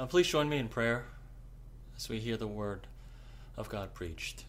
Uh, 0.00 0.06
please 0.06 0.26
join 0.26 0.48
me 0.48 0.56
in 0.56 0.66
prayer 0.66 1.04
as 1.94 2.08
we 2.08 2.18
hear 2.18 2.38
the 2.38 2.46
word 2.46 2.86
of 3.58 3.68
God 3.68 3.92
preached. 3.92 4.46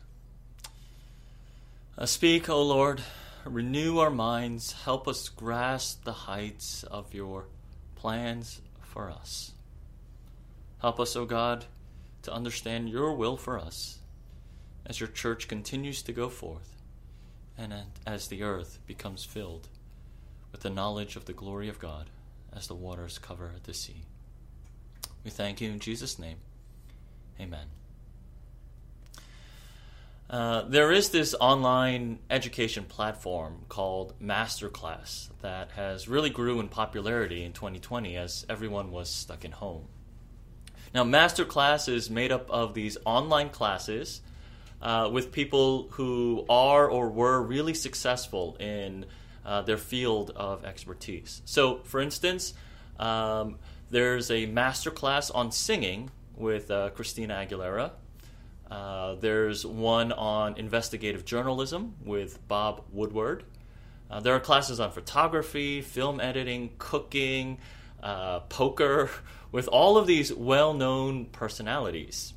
Uh, 1.98 2.06
speak, 2.06 2.48
O 2.48 2.64
Lord, 2.64 3.02
renew 3.44 3.98
our 3.98 4.10
minds, 4.10 4.72
help 4.72 5.10
us 5.10 5.28
grasp 5.28 6.06
the 6.06 6.14
heights 6.14 6.84
of 6.84 7.14
your 7.14 7.48
plans 7.96 8.62
for 8.80 9.12
us. 9.12 9.52
Help 10.80 11.02
us, 11.02 11.18
O 11.18 11.26
God, 11.26 11.66
to 12.22 12.32
understand 12.32 12.88
your 12.88 13.14
will 13.14 13.36
for 13.36 13.60
us 13.60 14.00
as 14.86 15.02
your 15.02 15.10
church 15.10 15.50
continues 15.50 16.02
to 16.04 16.14
go 16.14 16.30
forth 16.30 16.78
and 17.58 17.74
as 18.08 18.30
the 18.30 18.42
earth 18.42 18.80
becomes 18.88 19.26
filled 19.26 19.68
with 20.54 20.62
the 20.62 20.70
knowledge 20.70 21.18
of 21.18 21.26
the 21.26 21.34
glory 21.34 21.68
of 21.68 21.78
God 21.78 22.10
as 22.56 22.68
the 22.68 22.74
waters 22.74 23.20
cover 23.20 23.52
the 23.64 23.74
sea. 23.74 24.06
We 25.24 25.32
thank 25.32 25.62
you 25.62 25.70
in 25.70 25.80
Jesus' 25.80 26.18
name. 26.18 26.38
Amen. 27.40 27.68
Uh, 30.30 30.62
there 30.62 30.92
is 30.92 31.10
this 31.10 31.36
online 31.42 32.20
education 32.30 32.86
platform 32.86 33.66
called 33.68 34.14
Masterclass 34.22 35.30
that 35.42 35.72
has 35.72 36.08
really 36.08 36.30
grew 36.30 36.62
in 36.62 36.70
popularity 36.70 37.44
in 37.44 37.52
2020 37.52 38.16
as 38.16 38.46
everyone 38.48 38.92
was 38.92 39.10
stuck 39.10 39.44
in 39.44 39.52
home. 39.52 39.88
Now, 40.94 41.04
Masterclass 41.04 41.90
is 41.90 42.10
made 42.10 42.32
up 42.32 42.50
of 42.50 42.74
these 42.74 42.98
online 43.06 43.50
classes 43.50 44.22
uh, 44.82 45.10
with 45.12 45.32
people 45.32 45.90
who 45.92 46.46
are 46.50 46.90
or 46.90 47.10
were 47.10 47.42
really 47.42 47.74
successful 47.74 48.56
in 48.60 49.06
uh, 49.46 49.62
their 49.64 49.78
field 49.78 50.32
of 50.36 50.64
expertise. 50.64 51.42
So, 51.46 51.80
for 51.84 52.00
instance, 52.00 52.54
um, 53.00 53.60
there's 53.92 54.32
a 54.32 54.46
master 54.46 54.90
class 54.90 55.30
on 55.30 55.52
singing 55.52 56.10
with 56.36 56.72
uh, 56.72 56.90
Christina 56.92 57.46
Aguilera. 57.46 57.92
Uh, 58.70 59.16
there's 59.16 59.66
one 59.66 60.14
on 60.14 60.58
investigative 60.58 61.26
journalism 61.26 61.96
with 62.06 62.48
Bob 62.48 62.86
Woodward. 62.94 63.44
Uh, 64.10 64.22
there 64.22 64.34
are 64.34 64.40
classes 64.40 64.80
on 64.80 64.92
photography, 64.92 65.82
film 65.82 66.22
editing, 66.22 66.72
cooking, 66.78 67.58
uh, 68.02 68.40
poker, 68.42 69.10
with 69.52 69.68
all 69.68 69.98
of 69.98 70.08
these 70.08 70.34
well 70.34 70.74
known 70.74 71.26
personalities. 71.26 72.34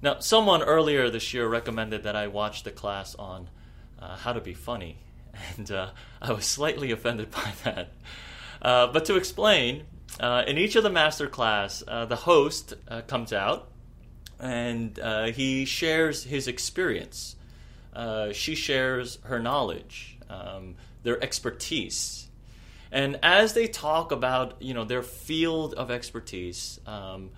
Now, 0.00 0.20
someone 0.20 0.62
earlier 0.62 1.10
this 1.10 1.34
year 1.34 1.48
recommended 1.48 2.04
that 2.04 2.14
I 2.14 2.28
watch 2.28 2.62
the 2.62 2.70
class 2.70 3.16
on 3.16 3.50
uh, 3.98 4.16
how 4.16 4.32
to 4.32 4.40
be 4.40 4.54
funny, 4.54 4.98
and 5.56 5.68
uh, 5.72 5.90
I 6.22 6.32
was 6.32 6.44
slightly 6.44 6.92
offended 6.92 7.30
by 7.32 7.52
that. 7.64 7.92
But 8.62 9.04
to 9.06 9.16
explain, 9.16 9.86
uh, 10.18 10.44
in 10.46 10.58
each 10.58 10.76
of 10.76 10.82
the 10.82 10.90
master 10.90 11.28
class, 11.28 11.82
uh, 11.86 12.06
the 12.06 12.16
host 12.16 12.74
uh, 12.88 13.02
comes 13.02 13.32
out 13.32 13.68
and 14.38 14.98
he 15.34 15.66
shares 15.66 16.24
his 16.24 16.48
experience. 16.48 17.36
she 18.32 18.54
shares 18.54 19.18
her 19.24 19.38
knowledge, 19.38 20.16
um, 20.30 20.76
their 21.02 21.22
expertise. 21.22 22.28
And 22.90 23.18
as 23.22 23.52
they 23.52 23.68
talk 23.68 24.12
about, 24.12 24.60
you 24.60 24.74
know, 24.74 24.84
their 24.84 25.02
field 25.02 25.74
of 25.74 25.90
expertise, 25.90 26.80
um, 26.86 27.30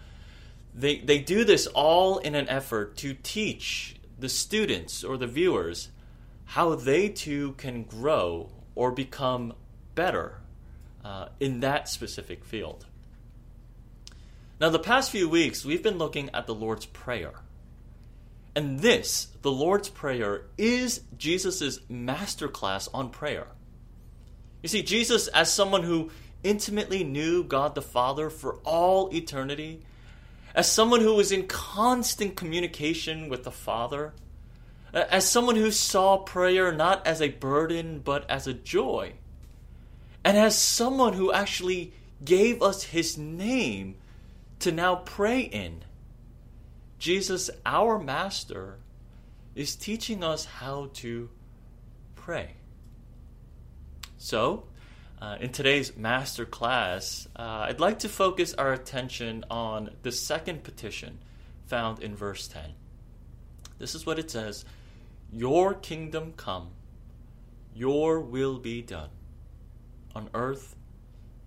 they, 0.74 0.98
they 0.98 1.18
do 1.18 1.44
this 1.44 1.66
all 1.66 2.18
in 2.18 2.34
an 2.34 2.48
effort 2.48 2.96
to 2.98 3.14
teach 3.14 3.96
the 4.18 4.28
students 4.28 5.04
or 5.04 5.16
the 5.16 5.26
viewers 5.26 5.88
how 6.44 6.74
they 6.74 7.08
too 7.08 7.52
can 7.52 7.82
grow 7.82 8.48
or 8.74 8.90
become 8.90 9.52
better 9.94 10.41
uh, 11.04 11.26
in 11.40 11.60
that 11.60 11.88
specific 11.88 12.44
field. 12.44 12.86
Now, 14.60 14.68
the 14.68 14.78
past 14.78 15.10
few 15.10 15.28
weeks, 15.28 15.64
we've 15.64 15.82
been 15.82 15.98
looking 15.98 16.30
at 16.32 16.46
the 16.46 16.54
Lord's 16.54 16.86
Prayer. 16.86 17.32
And 18.54 18.80
this, 18.80 19.28
the 19.42 19.50
Lord's 19.50 19.88
Prayer, 19.88 20.46
is 20.56 21.00
Jesus' 21.16 21.80
masterclass 21.90 22.88
on 22.94 23.10
prayer. 23.10 23.48
You 24.62 24.68
see, 24.68 24.82
Jesus, 24.82 25.26
as 25.28 25.52
someone 25.52 25.82
who 25.82 26.10
intimately 26.44 27.02
knew 27.02 27.42
God 27.42 27.74
the 27.74 27.82
Father 27.82 28.30
for 28.30 28.56
all 28.64 29.12
eternity, 29.12 29.82
as 30.54 30.70
someone 30.70 31.00
who 31.00 31.14
was 31.14 31.32
in 31.32 31.46
constant 31.46 32.36
communication 32.36 33.28
with 33.28 33.42
the 33.42 33.50
Father, 33.50 34.12
as 34.92 35.26
someone 35.26 35.56
who 35.56 35.70
saw 35.70 36.18
prayer 36.18 36.70
not 36.70 37.06
as 37.06 37.22
a 37.22 37.30
burden 37.30 38.00
but 38.04 38.30
as 38.30 38.46
a 38.46 38.52
joy, 38.52 39.14
and 40.24 40.36
as 40.36 40.56
someone 40.56 41.14
who 41.14 41.32
actually 41.32 41.92
gave 42.24 42.62
us 42.62 42.84
his 42.84 43.18
name 43.18 43.96
to 44.60 44.70
now 44.70 44.96
pray 44.96 45.40
in. 45.40 45.82
Jesus, 46.98 47.50
our 47.66 47.98
Master, 47.98 48.78
is 49.54 49.74
teaching 49.74 50.22
us 50.22 50.44
how 50.44 50.90
to 50.94 51.28
pray. 52.14 52.52
So, 54.18 54.64
uh, 55.20 55.36
in 55.40 55.50
today's 55.50 55.96
master 55.96 56.44
class, 56.44 57.28
uh, 57.36 57.66
I'd 57.68 57.80
like 57.80 58.00
to 58.00 58.08
focus 58.08 58.54
our 58.54 58.72
attention 58.72 59.44
on 59.50 59.90
the 60.02 60.12
second 60.12 60.62
petition 60.62 61.18
found 61.66 62.00
in 62.00 62.14
verse 62.14 62.48
10. 62.48 62.62
This 63.78 63.94
is 63.94 64.06
what 64.06 64.18
it 64.18 64.30
says 64.30 64.64
Your 65.32 65.74
kingdom 65.74 66.34
come, 66.36 66.70
your 67.74 68.20
will 68.20 68.58
be 68.58 68.82
done, 68.82 69.10
on 70.14 70.28
earth 70.34 70.76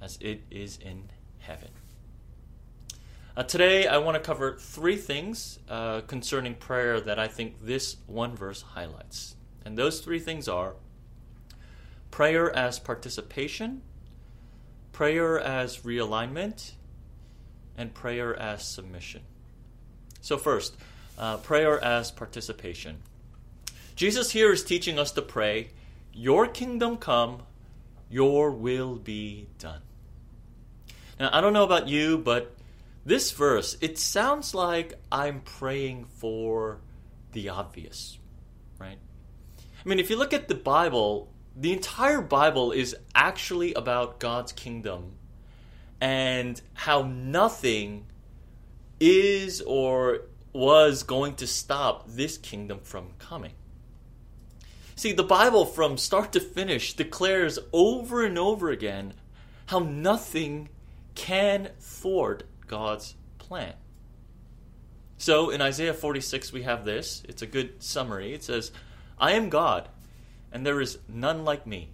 as 0.02 0.18
it 0.22 0.42
is 0.52 0.78
in 0.78 1.09
heaven. 1.40 1.70
Uh, 3.38 3.44
today, 3.44 3.86
I 3.86 3.98
want 3.98 4.16
to 4.16 4.22
cover 4.22 4.56
three 4.58 4.96
things 4.96 5.59
uh, 5.70 6.02
concerning 6.02 6.56
prayer 6.56 7.02
that 7.02 7.20
I 7.20 7.28
think 7.28 7.56
this 7.62 7.98
one 8.08 8.36
verse 8.36 8.62
highlights. 8.62 9.36
And 9.66 9.78
those 9.78 10.00
three 10.00 10.20
things 10.20 10.48
are 10.48 10.76
prayer 12.12 12.56
as 12.56 12.80
participation, 12.80 13.81
prayer 14.94 15.38
as 15.38 15.80
realignment, 15.80 16.72
and 17.78 17.94
prayer 17.94 18.34
as 18.40 18.64
submission. 18.64 19.22
So, 20.22 20.38
first, 20.38 20.78
uh, 21.18 21.38
prayer 21.38 21.84
as 21.84 22.12
participation. 22.12 23.00
Jesus 23.96 24.32
here 24.32 24.53
is 24.53 24.64
teaching 24.64 24.97
us 24.97 25.12
to 25.12 25.22
pray, 25.22 25.72
Your 26.14 26.47
kingdom 26.47 26.96
come, 26.96 27.42
your 28.09 28.51
will 28.51 28.95
be 28.95 29.47
done. 29.59 29.81
Now, 31.19 31.29
I 31.31 31.41
don't 31.41 31.53
know 31.53 31.63
about 31.63 31.88
you, 31.88 32.17
but 32.17 32.55
this 33.05 33.31
verse, 33.31 33.77
it 33.81 33.97
sounds 33.97 34.53
like 34.53 34.95
I'm 35.11 35.41
praying 35.41 36.05
for 36.05 36.81
the 37.31 37.49
obvious, 37.49 38.17
right? 38.79 38.97
I 39.57 39.89
mean, 39.89 39.99
if 39.99 40.09
you 40.09 40.17
look 40.17 40.33
at 40.33 40.47
the 40.47 40.55
Bible, 40.55 41.31
the 41.55 41.71
entire 41.71 42.21
Bible 42.21 42.71
is 42.71 42.95
actually 43.13 43.73
about 43.73 44.19
God's 44.19 44.51
kingdom 44.51 45.13
and 46.01 46.59
how 46.73 47.03
nothing 47.03 48.07
is 48.99 49.61
or 49.61 50.22
was 50.51 51.03
going 51.03 51.35
to 51.35 51.47
stop 51.47 52.07
this 52.07 52.37
kingdom 52.37 52.79
from 52.81 53.11
coming. 53.19 53.53
See, 54.95 55.11
the 55.11 55.23
Bible 55.23 55.66
from 55.66 55.97
start 55.97 56.31
to 56.33 56.39
finish 56.39 56.94
declares 56.94 57.59
over 57.73 58.23
and 58.23 58.38
over 58.38 58.69
again 58.69 59.13
how 59.67 59.79
nothing 59.79 60.69
can 61.16 61.69
thwart 61.79 62.44
God's 62.67 63.16
plan. 63.38 63.73
So 65.17 65.50
in 65.50 65.61
Isaiah 65.61 65.94
46, 65.94 66.53
we 66.53 66.63
have 66.63 66.85
this. 66.85 67.23
It's 67.28 67.41
a 67.41 67.47
good 67.47 67.81
summary. 67.84 68.34
It 68.34 68.44
says, 68.44 68.72
I 69.19 69.31
am 69.31 69.50
God 69.50 69.89
and 70.55 70.66
there 70.66 70.79
is 70.79 71.00
none 71.09 71.44
like 71.44 71.67
me, 71.67 71.89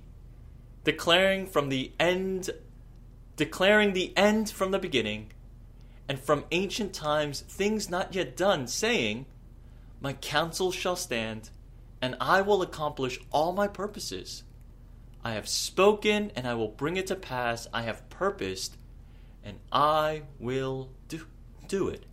declaring 0.83 1.47
from 1.47 1.69
the 1.69 1.91
end 1.99 2.51
declaring 3.35 3.93
the 3.93 4.15
end 4.15 4.51
from 4.51 4.69
the 4.69 4.77
beginning, 4.77 5.31
and 6.07 6.19
from 6.19 6.45
ancient 6.51 6.93
times 6.93 7.41
things 7.41 7.89
not 7.89 8.13
yet 8.13 8.37
done, 8.37 8.67
saying, 8.67 9.25
My 9.99 10.13
counsel 10.13 10.71
shall 10.71 10.95
stand, 10.95 11.49
and 12.01 12.15
I 12.19 12.41
will 12.41 12.61
accomplish 12.61 13.19
all 13.31 13.53
my 13.53 13.67
purposes. 13.67 14.43
I 15.23 15.33
have 15.33 15.47
spoken, 15.47 16.31
and 16.35 16.47
I 16.47 16.55
will 16.55 16.69
bring 16.69 16.97
it 16.97 17.07
to 17.07 17.15
pass. 17.15 17.67
I 17.73 17.83
have 17.83 18.09
purposed, 18.09 18.75
and 19.43 19.59
I 19.71 20.23
will 20.39 20.89
do, 21.07 21.25
do 21.67 21.89
it. 21.89 22.05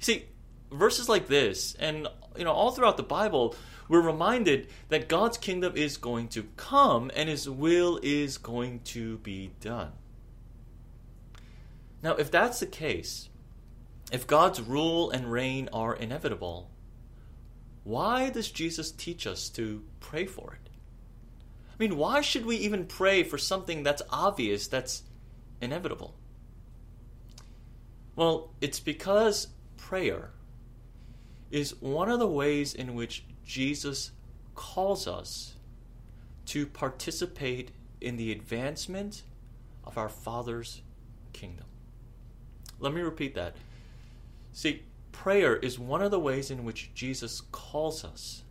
See, 0.00 0.24
verses 0.72 1.08
like 1.08 1.28
this, 1.28 1.74
and 1.74 2.08
you 2.36 2.44
know, 2.44 2.52
all 2.52 2.70
throughout 2.70 2.96
the 2.96 3.02
Bible, 3.02 3.54
we're 3.88 4.00
reminded 4.00 4.68
that 4.88 5.08
God's 5.08 5.38
kingdom 5.38 5.76
is 5.76 5.96
going 5.96 6.28
to 6.28 6.44
come 6.56 7.10
and 7.14 7.28
his 7.28 7.48
will 7.48 8.00
is 8.02 8.38
going 8.38 8.80
to 8.80 9.18
be 9.18 9.52
done. 9.60 9.92
Now, 12.02 12.14
if 12.16 12.30
that's 12.30 12.60
the 12.60 12.66
case, 12.66 13.28
if 14.12 14.26
God's 14.26 14.60
rule 14.60 15.10
and 15.10 15.30
reign 15.30 15.68
are 15.72 15.94
inevitable, 15.94 16.70
why 17.84 18.30
does 18.30 18.50
Jesus 18.50 18.90
teach 18.90 19.26
us 19.26 19.48
to 19.50 19.82
pray 20.00 20.24
for 20.24 20.54
it? 20.54 20.70
I 21.70 21.76
mean, 21.78 21.96
why 21.96 22.22
should 22.22 22.46
we 22.46 22.56
even 22.56 22.86
pray 22.86 23.22
for 23.22 23.36
something 23.36 23.82
that's 23.82 24.02
obvious, 24.10 24.68
that's 24.68 25.02
inevitable? 25.60 26.14
Well, 28.16 28.50
it's 28.60 28.80
because 28.80 29.48
prayer 29.76 30.30
is 31.50 31.80
one 31.80 32.08
of 32.08 32.20
the 32.20 32.28
ways 32.28 32.74
in 32.74 32.94
which 32.94 33.24
Jesus 33.44 34.12
calls 34.54 35.06
us 35.06 35.54
to 36.46 36.66
participate 36.66 37.70
in 38.00 38.16
the 38.16 38.32
advancement 38.32 39.22
of 39.84 39.98
our 39.98 40.08
Father's 40.08 40.80
kingdom. 41.32 41.66
Let 42.78 42.94
me 42.94 43.00
repeat 43.00 43.34
that. 43.34 43.56
See, 44.52 44.82
prayer 45.14 45.54
is 45.56 45.78
one 45.78 46.02
of 46.02 46.10
the 46.10 46.18
ways 46.18 46.50
in 46.50 46.64
which 46.64 46.92
Jesus 46.92 47.40
calls 47.52 48.04
us 48.04 48.42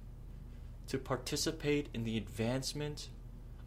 to 0.87 0.97
participate 0.97 1.89
in 1.93 2.05
the 2.05 2.15
advancement 2.15 3.09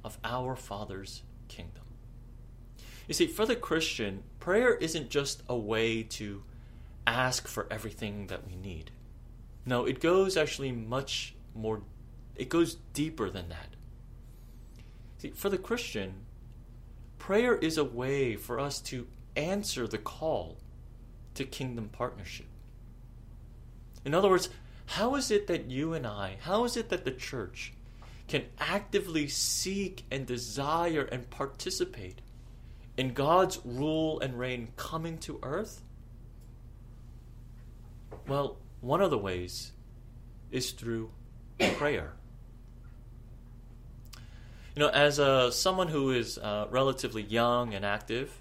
of 0.02 0.18
our 0.24 0.56
Father's 0.56 1.22
kingdom. 1.46 1.84
You 3.06 3.12
see, 3.12 3.26
for 3.26 3.44
the 3.44 3.54
Christian, 3.54 4.22
prayer 4.40 4.74
isn't 4.76 5.10
just 5.10 5.42
a 5.46 5.56
way 5.56 6.04
to 6.04 6.42
ask 7.06 7.46
for 7.46 7.66
everything 7.70 8.28
that 8.28 8.48
we 8.48 8.56
need. 8.56 8.90
No, 9.66 9.84
it 9.84 10.00
goes 10.00 10.36
actually 10.36 10.72
much 10.72 11.34
more, 11.54 11.82
it 12.34 12.48
goes 12.48 12.76
deeper 12.94 13.28
than 13.28 13.50
that. 13.50 13.76
See, 15.18 15.30
for 15.30 15.50
the 15.50 15.58
Christian, 15.58 16.14
prayer 17.18 17.56
is 17.56 17.76
a 17.76 17.84
way 17.84 18.36
for 18.36 18.58
us 18.58 18.80
to 18.80 19.06
answer 19.36 19.86
the 19.86 19.98
call 19.98 20.56
to 21.34 21.44
kingdom 21.44 21.90
partnership. 21.90 22.46
In 24.06 24.14
other 24.14 24.28
words, 24.30 24.48
how 24.86 25.16
is 25.16 25.32
it 25.32 25.48
that 25.48 25.68
you 25.68 25.92
and 25.92 26.06
I, 26.06 26.36
how 26.40 26.62
is 26.64 26.76
it 26.76 26.90
that 26.90 27.04
the 27.04 27.10
church 27.10 27.72
can 28.28 28.44
actively 28.56 29.26
seek 29.26 30.04
and 30.12 30.24
desire 30.24 31.02
and 31.10 31.28
participate 31.28 32.20
in 32.96 33.14
God's 33.14 33.58
rule 33.64 34.20
and 34.20 34.38
reign 34.38 34.68
coming 34.76 35.18
to 35.18 35.40
earth? 35.42 35.82
Well, 38.28 38.58
one 38.80 39.00
of 39.00 39.10
the 39.10 39.18
ways 39.18 39.72
is 40.52 40.70
through 40.70 41.10
prayer. 41.74 42.12
You 44.76 44.82
know, 44.82 44.88
as 44.88 45.18
a, 45.18 45.50
someone 45.50 45.88
who 45.88 46.12
is 46.12 46.38
uh, 46.38 46.68
relatively 46.70 47.22
young 47.22 47.74
and 47.74 47.84
active, 47.84 48.32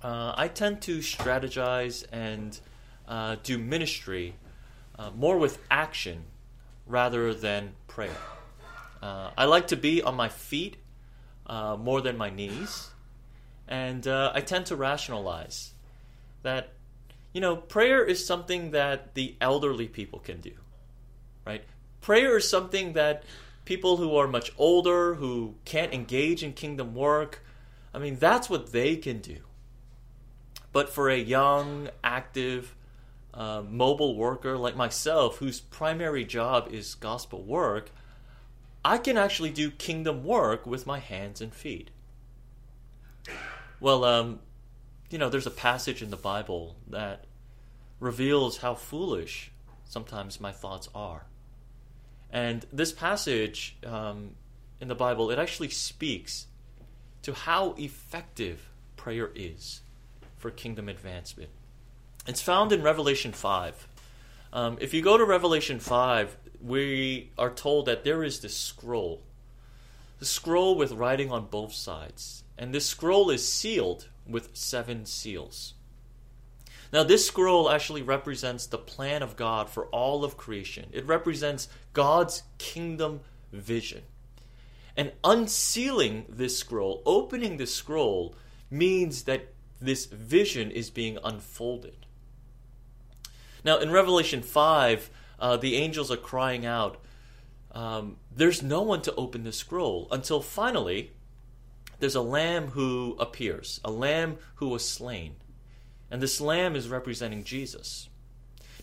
uh, 0.00 0.34
I 0.36 0.46
tend 0.46 0.80
to 0.82 0.98
strategize 0.98 2.04
and 2.12 2.56
uh, 3.08 3.36
do 3.42 3.58
ministry 3.58 4.36
uh, 4.98 5.10
more 5.14 5.38
with 5.38 5.58
action 5.70 6.24
rather 6.86 7.34
than 7.34 7.72
prayer. 7.86 8.16
Uh, 9.02 9.30
I 9.36 9.44
like 9.44 9.68
to 9.68 9.76
be 9.76 10.02
on 10.02 10.14
my 10.14 10.28
feet 10.28 10.76
uh, 11.46 11.76
more 11.76 12.00
than 12.00 12.16
my 12.16 12.30
knees, 12.30 12.90
and 13.68 14.06
I 14.06 14.40
tend 14.40 14.66
to 14.66 14.76
rationalize 14.76 15.72
that 16.42 16.70
you 17.32 17.40
know, 17.42 17.54
prayer 17.54 18.02
is 18.02 18.24
something 18.24 18.70
that 18.70 19.12
the 19.12 19.36
elderly 19.42 19.88
people 19.88 20.20
can 20.20 20.40
do, 20.40 20.52
right? 21.46 21.62
Prayer 22.00 22.38
is 22.38 22.48
something 22.48 22.94
that 22.94 23.24
people 23.66 23.98
who 23.98 24.16
are 24.16 24.26
much 24.26 24.52
older, 24.56 25.16
who 25.16 25.54
can't 25.66 25.92
engage 25.92 26.42
in 26.42 26.54
kingdom 26.54 26.94
work, 26.94 27.44
I 27.92 27.98
mean, 27.98 28.16
that's 28.16 28.48
what 28.48 28.72
they 28.72 28.96
can 28.96 29.20
do. 29.20 29.38
But 30.72 30.88
for 30.88 31.10
a 31.10 31.18
young, 31.18 31.88
active, 32.04 32.74
uh, 33.36 33.62
mobile 33.68 34.16
worker 34.16 34.56
like 34.56 34.76
myself, 34.76 35.38
whose 35.38 35.60
primary 35.60 36.24
job 36.24 36.68
is 36.72 36.94
gospel 36.94 37.42
work, 37.42 37.90
I 38.84 38.98
can 38.98 39.18
actually 39.18 39.50
do 39.50 39.70
kingdom 39.70 40.24
work 40.24 40.66
with 40.66 40.86
my 40.86 40.98
hands 40.98 41.40
and 41.40 41.52
feet. 41.52 41.90
Well, 43.78 44.04
um, 44.04 44.40
you 45.10 45.18
know, 45.18 45.28
there's 45.28 45.46
a 45.46 45.50
passage 45.50 46.02
in 46.02 46.10
the 46.10 46.16
Bible 46.16 46.76
that 46.88 47.24
reveals 48.00 48.58
how 48.58 48.74
foolish 48.74 49.50
sometimes 49.84 50.40
my 50.40 50.52
thoughts 50.52 50.88
are. 50.94 51.26
And 52.30 52.64
this 52.72 52.92
passage 52.92 53.76
um, 53.84 54.30
in 54.80 54.88
the 54.88 54.94
Bible, 54.94 55.30
it 55.30 55.38
actually 55.38 55.68
speaks 55.68 56.46
to 57.22 57.32
how 57.32 57.74
effective 57.78 58.70
prayer 58.96 59.30
is 59.34 59.80
for 60.36 60.50
kingdom 60.50 60.88
advancement. 60.88 61.50
It's 62.26 62.42
found 62.42 62.72
in 62.72 62.82
Revelation 62.82 63.32
5. 63.32 63.88
Um, 64.52 64.78
if 64.80 64.92
you 64.92 65.00
go 65.00 65.16
to 65.16 65.24
Revelation 65.24 65.78
5, 65.78 66.36
we 66.60 67.30
are 67.38 67.50
told 67.50 67.86
that 67.86 68.02
there 68.02 68.24
is 68.24 68.40
this 68.40 68.56
scroll, 68.56 69.22
the 70.18 70.24
scroll 70.24 70.74
with 70.74 70.92
writing 70.92 71.30
on 71.30 71.46
both 71.46 71.72
sides. 71.72 72.42
And 72.58 72.74
this 72.74 72.86
scroll 72.86 73.30
is 73.30 73.46
sealed 73.46 74.08
with 74.26 74.56
seven 74.56 75.06
seals. 75.06 75.74
Now, 76.92 77.04
this 77.04 77.26
scroll 77.26 77.70
actually 77.70 78.02
represents 78.02 78.66
the 78.66 78.78
plan 78.78 79.22
of 79.22 79.36
God 79.36 79.68
for 79.68 79.86
all 79.86 80.24
of 80.24 80.36
creation, 80.36 80.88
it 80.92 81.06
represents 81.06 81.68
God's 81.92 82.42
kingdom 82.58 83.20
vision. 83.52 84.02
And 84.96 85.12
unsealing 85.22 86.24
this 86.28 86.58
scroll, 86.58 87.02
opening 87.04 87.58
this 87.58 87.74
scroll, 87.74 88.34
means 88.70 89.24
that 89.24 89.52
this 89.80 90.06
vision 90.06 90.70
is 90.70 90.88
being 90.88 91.18
unfolded. 91.22 92.05
Now, 93.66 93.78
in 93.78 93.90
Revelation 93.90 94.42
5, 94.42 95.10
uh, 95.40 95.56
the 95.56 95.74
angels 95.74 96.12
are 96.12 96.16
crying 96.16 96.64
out, 96.64 96.98
um, 97.72 98.16
There's 98.30 98.62
no 98.62 98.80
one 98.80 99.02
to 99.02 99.14
open 99.16 99.42
the 99.42 99.50
scroll 99.50 100.06
until 100.12 100.40
finally 100.40 101.10
there's 101.98 102.14
a 102.14 102.20
lamb 102.20 102.68
who 102.68 103.16
appears, 103.18 103.80
a 103.84 103.90
lamb 103.90 104.38
who 104.56 104.68
was 104.68 104.88
slain. 104.88 105.34
And 106.12 106.22
this 106.22 106.40
lamb 106.40 106.76
is 106.76 106.88
representing 106.88 107.42
Jesus. 107.42 108.08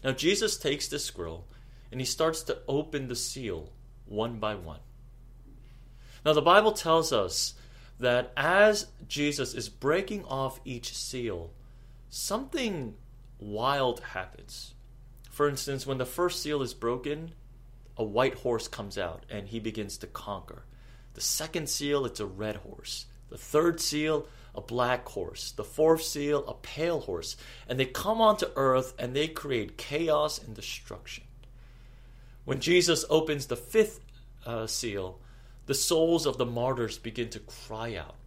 Now, 0.03 0.12
Jesus 0.12 0.57
takes 0.57 0.89
the 0.89 1.00
scroll 1.00 1.47
and 1.89 2.01
he 2.01 2.06
starts 2.06 2.44
to 2.44 2.57
open 2.68 3.07
the 3.07 3.15
seal 3.15 3.69
one 4.06 4.38
by 4.38 4.53
one. 4.53 4.81
Now, 6.25 6.33
the 6.33 6.41
Bible 6.41 6.74
tells 6.74 7.13
us 7.13 7.53
that 8.01 8.33
as 8.35 8.88
Jesus 9.07 9.53
is 9.53 9.69
breaking 9.69 10.25
off 10.25 10.59
each 10.65 10.94
seal, 10.94 11.51
something 12.09 12.95
wild 13.39 14.00
happens. 14.00 14.73
For 15.33 15.50
instance, 15.50 15.88
when 15.88 15.97
the 15.97 16.06
first 16.06 16.44
seal 16.44 16.62
is 16.62 16.75
broken, 16.75 17.31
a 17.97 18.03
white 18.03 18.35
horse 18.35 18.68
comes 18.68 19.00
out 19.00 19.25
and 19.31 19.47
he 19.47 19.59
begins 19.59 19.97
to 19.97 20.06
conquer. 20.06 20.62
The 21.15 21.21
second 21.21 21.69
seal, 21.69 22.06
it's 22.06 22.19
a 22.19 22.27
red 22.27 22.57
horse. 22.57 23.07
The 23.30 23.39
third 23.39 23.81
seal, 23.81 24.27
a 24.53 24.62
black 24.62 25.07
horse. 25.09 25.50
The 25.50 25.63
fourth 25.63 26.03
seal, 26.03 26.45
a 26.47 26.53
pale 26.53 27.00
horse. 27.00 27.35
And 27.68 27.80
they 27.80 27.85
come 27.88 28.21
onto 28.21 28.45
earth 28.56 28.94
and 28.99 29.16
they 29.16 29.28
create 29.28 29.75
chaos 29.75 30.37
and 30.37 30.56
destruction. 30.56 31.23
When 32.45 32.59
Jesus 32.59 33.04
opens 33.09 33.47
the 33.47 33.56
fifth 33.56 34.02
uh, 34.45 34.68
seal, 34.68 35.19
the 35.66 35.73
souls 35.73 36.28
of 36.28 36.37
the 36.37 36.45
martyrs 36.45 36.99
begin 36.99 37.30
to 37.30 37.40
cry 37.40 37.95
out. 37.95 38.18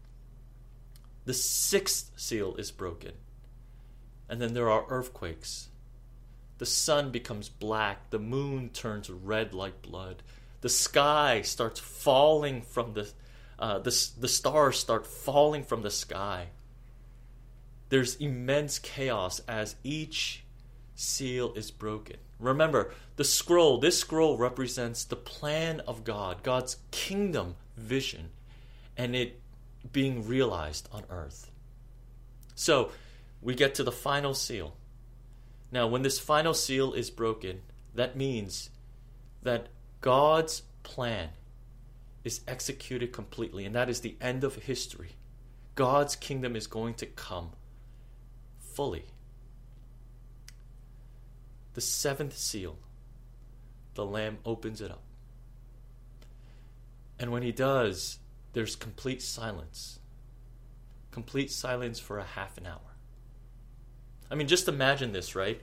The 1.25 1.34
sixth 1.34 2.10
seal 2.16 2.56
is 2.56 2.72
broken. 2.72 3.12
And 4.28 4.42
then 4.42 4.54
there 4.54 4.68
are 4.68 4.86
earthquakes. 4.88 5.68
The 6.58 6.66
sun 6.66 7.10
becomes 7.10 7.48
black. 7.48 8.10
The 8.10 8.18
moon 8.18 8.70
turns 8.70 9.10
red 9.10 9.52
like 9.54 9.82
blood. 9.82 10.22
The 10.60 10.68
sky 10.68 11.42
starts 11.42 11.80
falling 11.80 12.62
from 12.62 12.94
the 12.94 13.10
uh, 13.58 13.78
the, 13.78 14.10
the 14.18 14.28
stars 14.28 14.78
start 14.78 15.06
falling 15.06 15.64
from 15.64 15.82
the 15.82 15.90
sky. 15.90 16.48
There's 17.88 18.16
immense 18.16 18.78
chaos 18.78 19.40
as 19.48 19.76
each 19.82 20.44
seal 20.94 21.52
is 21.54 21.70
broken. 21.70 22.16
Remember, 22.38 22.92
the 23.16 23.25
scroll, 23.25 23.78
this 23.78 23.98
scroll 23.98 24.36
represents 24.36 25.04
the 25.04 25.16
plan 25.16 25.80
of 25.80 26.04
God, 26.04 26.42
God's 26.42 26.76
kingdom 26.90 27.54
vision, 27.76 28.30
and 28.96 29.16
it 29.16 29.40
being 29.90 30.26
realized 30.26 30.88
on 30.92 31.04
earth. 31.08 31.50
So, 32.54 32.90
we 33.40 33.54
get 33.54 33.75
to 33.76 33.84
the 33.84 33.92
final 33.92 34.34
seal. 34.34 34.75
Now, 35.70 35.87
when 35.87 36.02
this 36.02 36.18
final 36.18 36.54
seal 36.54 36.92
is 36.92 37.11
broken, 37.11 37.62
that 37.94 38.16
means 38.16 38.70
that 39.42 39.68
God's 40.00 40.62
plan 40.82 41.30
is 42.25 42.40
executed 42.46 43.12
completely, 43.12 43.64
and 43.64 43.75
that 43.75 43.88
is 43.88 44.00
the 44.00 44.16
end 44.20 44.44
of 44.44 44.54
history. 44.56 45.11
God's 45.75 46.16
kingdom 46.16 46.56
is 46.56 46.66
going 46.66 46.94
to 46.94 47.06
come 47.06 47.50
fully. 48.58 49.06
The 51.75 51.80
seventh 51.80 52.37
seal, 52.37 52.78
the 53.94 54.06
Lamb 54.06 54.38
opens 54.44 54.80
it 54.80 54.90
up. 54.90 55.02
And 57.18 57.30
when 57.30 57.42
he 57.42 57.52
does, 57.52 58.18
there's 58.52 58.76
complete 58.76 59.23
silence. 59.23 59.99
Complete 61.11 61.50
silence 61.50 61.99
for 61.99 62.18
a 62.18 62.25
half 62.25 62.58
an 62.58 62.66
hour. 62.66 62.95
I 64.30 64.35
mean, 64.35 64.49
just 64.49 64.68
imagine 64.68 65.12
this, 65.12 65.35
right? 65.35 65.61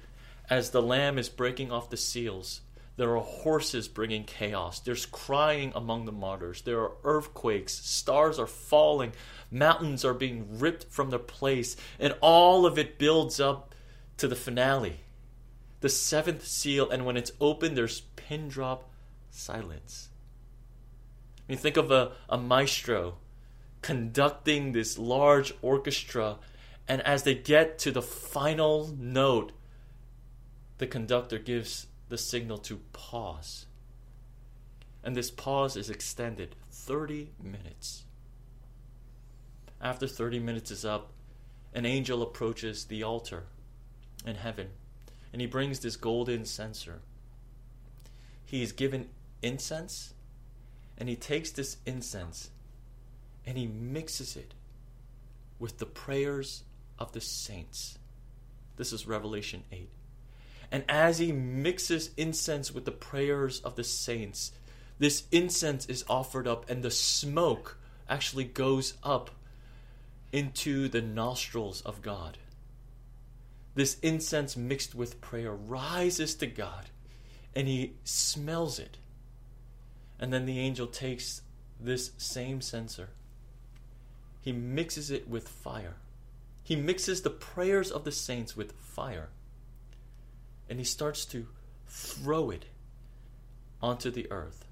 As 0.49 0.69
the 0.69 0.81
Lamb 0.81 1.17
is 1.17 1.29
breaking 1.29 1.71
off 1.71 1.89
the 1.89 1.97
seals, 1.97 2.61
there 2.95 3.15
are 3.15 3.21
horses 3.21 3.87
bringing 3.87 4.23
chaos. 4.23 4.79
There's 4.79 5.05
crying 5.05 5.71
among 5.75 6.05
the 6.05 6.11
martyrs. 6.11 6.61
There 6.61 6.79
are 6.79 6.91
earthquakes. 7.03 7.73
Stars 7.73 8.37
are 8.37 8.47
falling. 8.47 9.13
Mountains 9.49 10.05
are 10.05 10.13
being 10.13 10.59
ripped 10.59 10.85
from 10.91 11.09
their 11.09 11.19
place. 11.19 11.75
And 11.99 12.15
all 12.21 12.65
of 12.65 12.77
it 12.77 12.99
builds 12.99 13.39
up 13.39 13.73
to 14.17 14.27
the 14.27 14.35
finale, 14.35 14.99
the 15.81 15.89
seventh 15.89 16.45
seal, 16.45 16.89
and 16.89 17.05
when 17.05 17.17
it's 17.17 17.31
open, 17.41 17.73
there's 17.73 18.01
pin 18.15 18.47
drop 18.47 18.89
silence. 19.31 20.09
I 21.39 21.51
mean, 21.51 21.57
think 21.57 21.77
of 21.77 21.91
a, 21.91 22.11
a 22.29 22.37
maestro 22.37 23.17
conducting 23.81 24.71
this 24.71 24.97
large 24.97 25.53
orchestra, 25.61 26.37
and 26.87 27.01
as 27.01 27.23
they 27.23 27.35
get 27.35 27.77
to 27.79 27.91
the 27.91 28.01
final 28.01 28.93
note, 28.97 29.51
the 30.77 30.87
conductor 30.87 31.39
gives 31.39 31.87
the 32.09 32.17
signal 32.17 32.57
to 32.59 32.81
pause. 32.91 33.65
And 35.03 35.15
this 35.15 35.31
pause 35.31 35.75
is 35.75 35.89
extended 35.89 36.55
30 36.71 37.31
minutes. 37.41 38.03
After 39.81 40.07
30 40.07 40.39
minutes 40.39 40.71
is 40.71 40.85
up, 40.85 41.11
an 41.73 41.85
angel 41.85 42.21
approaches 42.21 42.85
the 42.85 43.03
altar 43.03 43.43
in 44.25 44.35
heaven, 44.35 44.69
and 45.31 45.41
he 45.41 45.47
brings 45.47 45.79
this 45.79 45.95
golden 45.95 46.45
censer. 46.45 47.01
He 48.45 48.61
is 48.61 48.71
given 48.71 49.09
incense, 49.41 50.13
and 50.97 51.09
he 51.09 51.15
takes 51.15 51.51
this 51.51 51.77
incense 51.85 52.51
and 53.45 53.57
he 53.57 53.67
mixes 53.67 54.35
it 54.35 54.53
with 55.59 55.77
the 55.77 55.85
prayers 55.85 56.63
of 57.03 57.11
the 57.11 57.21
saints. 57.21 57.99
This 58.77 58.93
is 58.93 59.05
Revelation 59.05 59.63
8. 59.71 59.89
And 60.71 60.85
as 60.87 61.19
he 61.19 61.33
mixes 61.33 62.11
incense 62.17 62.71
with 62.71 62.85
the 62.85 62.91
prayers 62.91 63.59
of 63.59 63.75
the 63.75 63.83
saints, 63.83 64.53
this 64.97 65.25
incense 65.31 65.85
is 65.85 66.05
offered 66.07 66.47
up, 66.47 66.69
and 66.69 66.81
the 66.81 66.89
smoke 66.89 67.77
actually 68.09 68.45
goes 68.45 68.93
up 69.03 69.31
into 70.31 70.87
the 70.87 71.01
nostrils 71.01 71.81
of 71.81 72.01
God. 72.01 72.37
This 73.75 73.99
incense 73.99 74.55
mixed 74.55 74.95
with 74.95 75.19
prayer 75.19 75.53
rises 75.53 76.35
to 76.35 76.47
God, 76.47 76.89
and 77.53 77.67
he 77.67 77.97
smells 78.05 78.79
it. 78.79 78.97
And 80.19 80.31
then 80.31 80.45
the 80.45 80.57
angel 80.57 80.87
takes 80.87 81.41
this 81.81 82.11
same 82.17 82.61
censer, 82.61 83.09
he 84.41 84.53
mixes 84.53 85.11
it 85.11 85.27
with 85.27 85.49
fire. 85.49 85.97
He 86.63 86.75
mixes 86.75 87.21
the 87.21 87.29
prayers 87.29 87.91
of 87.91 88.05
the 88.05 88.11
saints 88.11 88.55
with 88.55 88.73
fire 88.73 89.29
and 90.69 90.79
he 90.79 90.85
starts 90.85 91.25
to 91.25 91.47
throw 91.85 92.49
it 92.49 92.65
onto 93.81 94.09
the 94.09 94.31
earth 94.31 94.65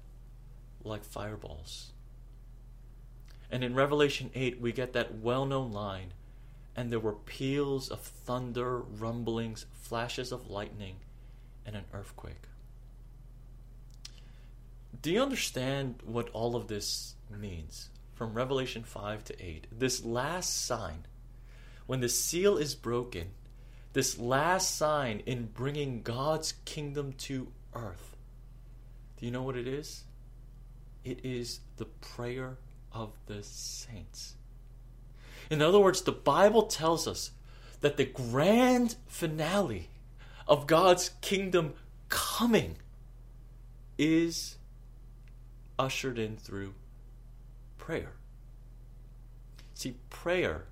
like 0.82 1.04
fireballs. 1.04 1.92
And 3.50 3.62
in 3.62 3.74
Revelation 3.74 4.30
8, 4.34 4.60
we 4.60 4.72
get 4.72 4.94
that 4.94 5.16
well 5.16 5.44
known 5.44 5.70
line 5.70 6.14
and 6.74 6.90
there 6.90 6.98
were 6.98 7.12
peals 7.12 7.90
of 7.90 8.00
thunder, 8.00 8.78
rumblings, 8.78 9.66
flashes 9.74 10.32
of 10.32 10.48
lightning, 10.48 10.96
and 11.66 11.76
an 11.76 11.84
earthquake. 11.92 12.48
Do 15.02 15.10
you 15.12 15.22
understand 15.22 15.96
what 16.04 16.30
all 16.30 16.56
of 16.56 16.68
this 16.68 17.16
means? 17.28 17.90
From 18.14 18.34
Revelation 18.34 18.84
5 18.84 19.24
to 19.24 19.44
8. 19.44 19.66
This 19.70 20.04
last 20.04 20.64
sign, 20.64 21.04
when 21.86 22.00
the 22.00 22.08
seal 22.08 22.56
is 22.56 22.74
broken, 22.74 23.30
this 23.92 24.18
last 24.18 24.76
sign 24.76 25.22
in 25.26 25.46
bringing 25.46 26.02
God's 26.02 26.54
kingdom 26.64 27.12
to 27.18 27.48
earth. 27.74 28.16
Do 29.18 29.26
you 29.26 29.32
know 29.32 29.42
what 29.42 29.56
it 29.56 29.68
is? 29.68 30.04
It 31.04 31.24
is 31.24 31.60
the 31.76 31.84
prayer 31.84 32.56
of 32.92 33.12
the 33.26 33.42
saints. 33.42 34.34
In 35.50 35.60
other 35.60 35.78
words, 35.78 36.02
the 36.02 36.12
Bible 36.12 36.62
tells 36.62 37.06
us 37.06 37.32
that 37.80 37.96
the 37.96 38.04
grand 38.04 38.96
finale 39.06 39.90
of 40.46 40.66
God's 40.66 41.10
kingdom 41.20 41.74
coming 42.08 42.76
is 43.98 44.56
ushered 45.78 46.18
in 46.18 46.36
through 46.36 46.74
prayer. 47.78 48.12
See, 49.74 49.96
prayer 50.10 50.64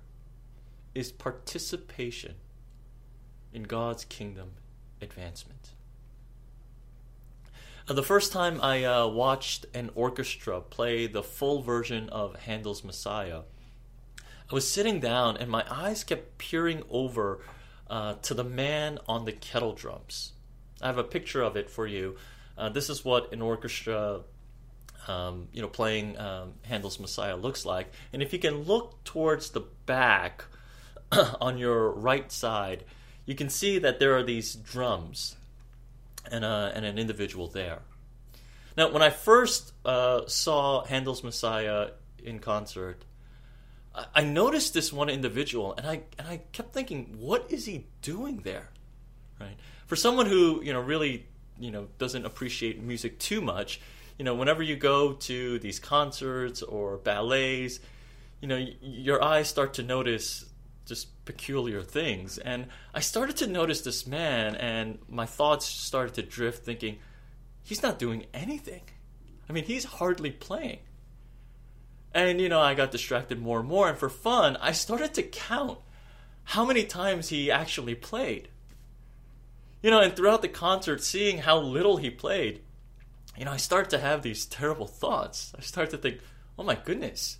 is 0.93 1.11
participation 1.11 2.35
in 3.53 3.63
God's 3.63 4.05
kingdom 4.05 4.51
advancement. 5.01 5.69
Uh, 7.87 7.93
the 7.93 8.03
first 8.03 8.31
time 8.31 8.59
I 8.61 8.83
uh, 8.83 9.07
watched 9.07 9.65
an 9.73 9.89
orchestra 9.95 10.61
play 10.61 11.07
the 11.07 11.23
full 11.23 11.61
version 11.61 12.09
of 12.09 12.35
Handel's 12.35 12.83
Messiah, 12.83 13.41
I 14.19 14.53
was 14.53 14.69
sitting 14.69 14.99
down 14.99 15.37
and 15.37 15.49
my 15.49 15.65
eyes 15.69 16.03
kept 16.03 16.37
peering 16.37 16.83
over 16.89 17.39
uh, 17.89 18.15
to 18.23 18.33
the 18.33 18.43
man 18.43 18.99
on 19.07 19.25
the 19.25 19.31
kettle 19.31 19.73
drums. 19.73 20.33
I 20.81 20.87
have 20.87 20.97
a 20.97 21.03
picture 21.03 21.41
of 21.41 21.55
it 21.55 21.69
for 21.69 21.87
you. 21.87 22.17
Uh, 22.57 22.69
this 22.69 22.89
is 22.89 23.03
what 23.03 23.33
an 23.33 23.41
orchestra, 23.41 24.21
um, 25.07 25.47
you 25.51 25.61
know, 25.61 25.67
playing 25.67 26.17
um, 26.17 26.53
Handel's 26.63 26.99
Messiah 26.99 27.35
looks 27.35 27.65
like. 27.65 27.91
And 28.13 28.21
if 28.21 28.33
you 28.33 28.39
can 28.39 28.63
look 28.63 29.03
towards 29.03 29.49
the 29.49 29.61
back 29.85 30.45
on 31.41 31.57
your 31.57 31.91
right 31.91 32.31
side, 32.31 32.83
you 33.25 33.35
can 33.35 33.49
see 33.49 33.79
that 33.79 33.99
there 33.99 34.15
are 34.17 34.23
these 34.23 34.55
drums 34.55 35.35
and, 36.31 36.43
uh, 36.43 36.71
and 36.73 36.85
an 36.85 36.97
individual 36.97 37.47
there. 37.47 37.79
Now, 38.77 38.91
when 38.91 39.01
I 39.01 39.09
first 39.09 39.73
uh, 39.85 40.21
saw 40.27 40.85
Handel's 40.85 41.23
Messiah 41.23 41.89
in 42.23 42.39
concert, 42.39 43.03
I, 44.15 44.23
noticed 44.23 44.73
this 44.73 44.93
one 44.93 45.09
individual, 45.09 45.73
and 45.77 45.85
I 45.85 46.01
and 46.17 46.25
I 46.25 46.37
kept 46.53 46.73
thinking, 46.73 47.17
what 47.19 47.51
is 47.51 47.65
he 47.65 47.87
doing 48.01 48.37
there? 48.37 48.69
Right? 49.37 49.57
For 49.85 49.97
someone 49.97 50.27
who 50.27 50.61
you 50.63 50.71
know 50.71 50.79
really 50.79 51.25
you 51.59 51.71
know 51.71 51.87
doesn't 51.97 52.25
appreciate 52.25 52.81
music 52.81 53.19
too 53.19 53.41
much, 53.41 53.81
you 54.17 54.23
know, 54.23 54.35
whenever 54.35 54.63
you 54.63 54.75
go 54.75 55.13
to 55.13 55.59
these 55.59 55.79
concerts 55.79 56.61
or 56.61 56.97
ballets, 56.97 57.79
you 58.39 58.47
know, 58.47 58.55
y- 58.55 58.75
your 58.81 59.21
eyes 59.21 59.49
start 59.49 59.73
to 59.73 59.83
notice 59.83 60.45
just 60.85 61.23
peculiar 61.25 61.81
things. 61.81 62.37
And 62.37 62.67
I 62.93 62.99
started 62.99 63.37
to 63.37 63.47
notice 63.47 63.81
this 63.81 64.07
man, 64.07 64.55
and 64.55 64.99
my 65.07 65.25
thoughts 65.25 65.65
started 65.65 66.13
to 66.15 66.21
drift, 66.21 66.63
thinking, 66.63 66.99
he's 67.63 67.83
not 67.83 67.99
doing 67.99 68.25
anything. 68.33 68.81
I 69.49 69.53
mean, 69.53 69.65
he's 69.65 69.85
hardly 69.85 70.31
playing. 70.31 70.79
And, 72.13 72.41
you 72.41 72.49
know, 72.49 72.59
I 72.59 72.73
got 72.73 72.91
distracted 72.91 73.39
more 73.41 73.59
and 73.59 73.69
more, 73.69 73.87
and 73.87 73.97
for 73.97 74.09
fun, 74.09 74.57
I 74.57 74.71
started 74.71 75.13
to 75.13 75.23
count 75.23 75.79
how 76.43 76.65
many 76.65 76.83
times 76.83 77.29
he 77.29 77.51
actually 77.51 77.95
played. 77.95 78.49
You 79.81 79.91
know, 79.91 80.01
and 80.01 80.15
throughout 80.15 80.41
the 80.41 80.47
concert, 80.47 81.01
seeing 81.01 81.39
how 81.39 81.59
little 81.59 81.97
he 81.97 82.09
played, 82.09 82.61
you 83.37 83.45
know, 83.45 83.51
I 83.51 83.57
start 83.57 83.89
to 83.91 83.99
have 83.99 84.21
these 84.21 84.45
terrible 84.45 84.87
thoughts. 84.87 85.53
I 85.57 85.61
start 85.61 85.89
to 85.91 85.97
think, 85.97 86.19
oh 86.59 86.63
my 86.63 86.75
goodness, 86.75 87.37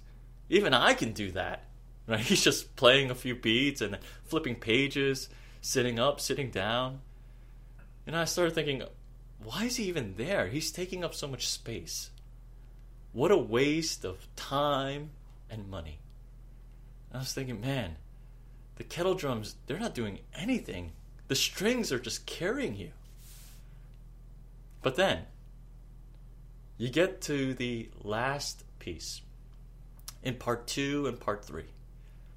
even 0.49 0.73
I 0.73 0.93
can 0.93 1.11
do 1.11 1.31
that. 1.31 1.65
Right? 2.11 2.19
He's 2.25 2.43
just 2.43 2.75
playing 2.75 3.09
a 3.09 3.15
few 3.15 3.35
beats 3.35 3.81
and 3.81 3.97
flipping 4.25 4.55
pages, 4.55 5.29
sitting 5.61 5.97
up, 5.97 6.19
sitting 6.19 6.51
down. 6.51 6.99
And 8.05 8.15
I 8.15 8.25
started 8.25 8.53
thinking, 8.53 8.83
why 9.41 9.65
is 9.65 9.77
he 9.77 9.85
even 9.85 10.15
there? 10.17 10.47
He's 10.47 10.71
taking 10.71 11.03
up 11.03 11.15
so 11.15 11.27
much 11.27 11.47
space. 11.47 12.09
What 13.13 13.31
a 13.31 13.37
waste 13.37 14.03
of 14.03 14.27
time 14.35 15.11
and 15.49 15.69
money. 15.69 15.99
I 17.13 17.19
was 17.19 17.33
thinking, 17.33 17.61
man, 17.61 17.95
the 18.75 18.83
kettle 18.83 19.15
drums, 19.15 19.55
they're 19.65 19.79
not 19.79 19.95
doing 19.95 20.19
anything. 20.35 20.91
The 21.27 21.35
strings 21.35 21.91
are 21.91 21.99
just 21.99 22.25
carrying 22.25 22.75
you. 22.75 22.91
But 24.81 24.95
then, 24.95 25.23
you 26.77 26.89
get 26.89 27.21
to 27.21 27.53
the 27.53 27.89
last 28.03 28.63
piece 28.79 29.21
in 30.23 30.35
part 30.35 30.67
two 30.67 31.07
and 31.07 31.19
part 31.19 31.45
three. 31.45 31.67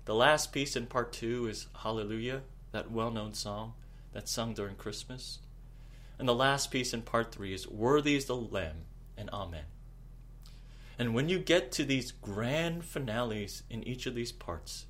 The 0.04 0.14
last 0.14 0.52
piece 0.52 0.76
in 0.76 0.86
part 0.86 1.12
two 1.12 1.46
is 1.46 1.66
Hallelujah, 1.76 2.42
that 2.72 2.90
well 2.90 3.10
known 3.10 3.32
song 3.32 3.72
that's 4.12 4.30
sung 4.30 4.52
during 4.52 4.76
Christmas. 4.76 5.38
And 6.18 6.28
the 6.28 6.34
last 6.34 6.70
piece 6.70 6.92
in 6.92 7.02
part 7.02 7.32
three 7.32 7.54
is 7.54 7.66
Worthy 7.66 8.14
is 8.14 8.26
the 8.26 8.36
Lamb 8.36 8.84
and 9.16 9.30
Amen. 9.30 9.64
And 10.98 11.14
when 11.14 11.28
you 11.28 11.38
get 11.38 11.72
to 11.72 11.84
these 11.84 12.12
grand 12.12 12.84
finales 12.84 13.62
in 13.70 13.82
each 13.82 14.06
of 14.06 14.14
these 14.14 14.30
parts, 14.30 14.86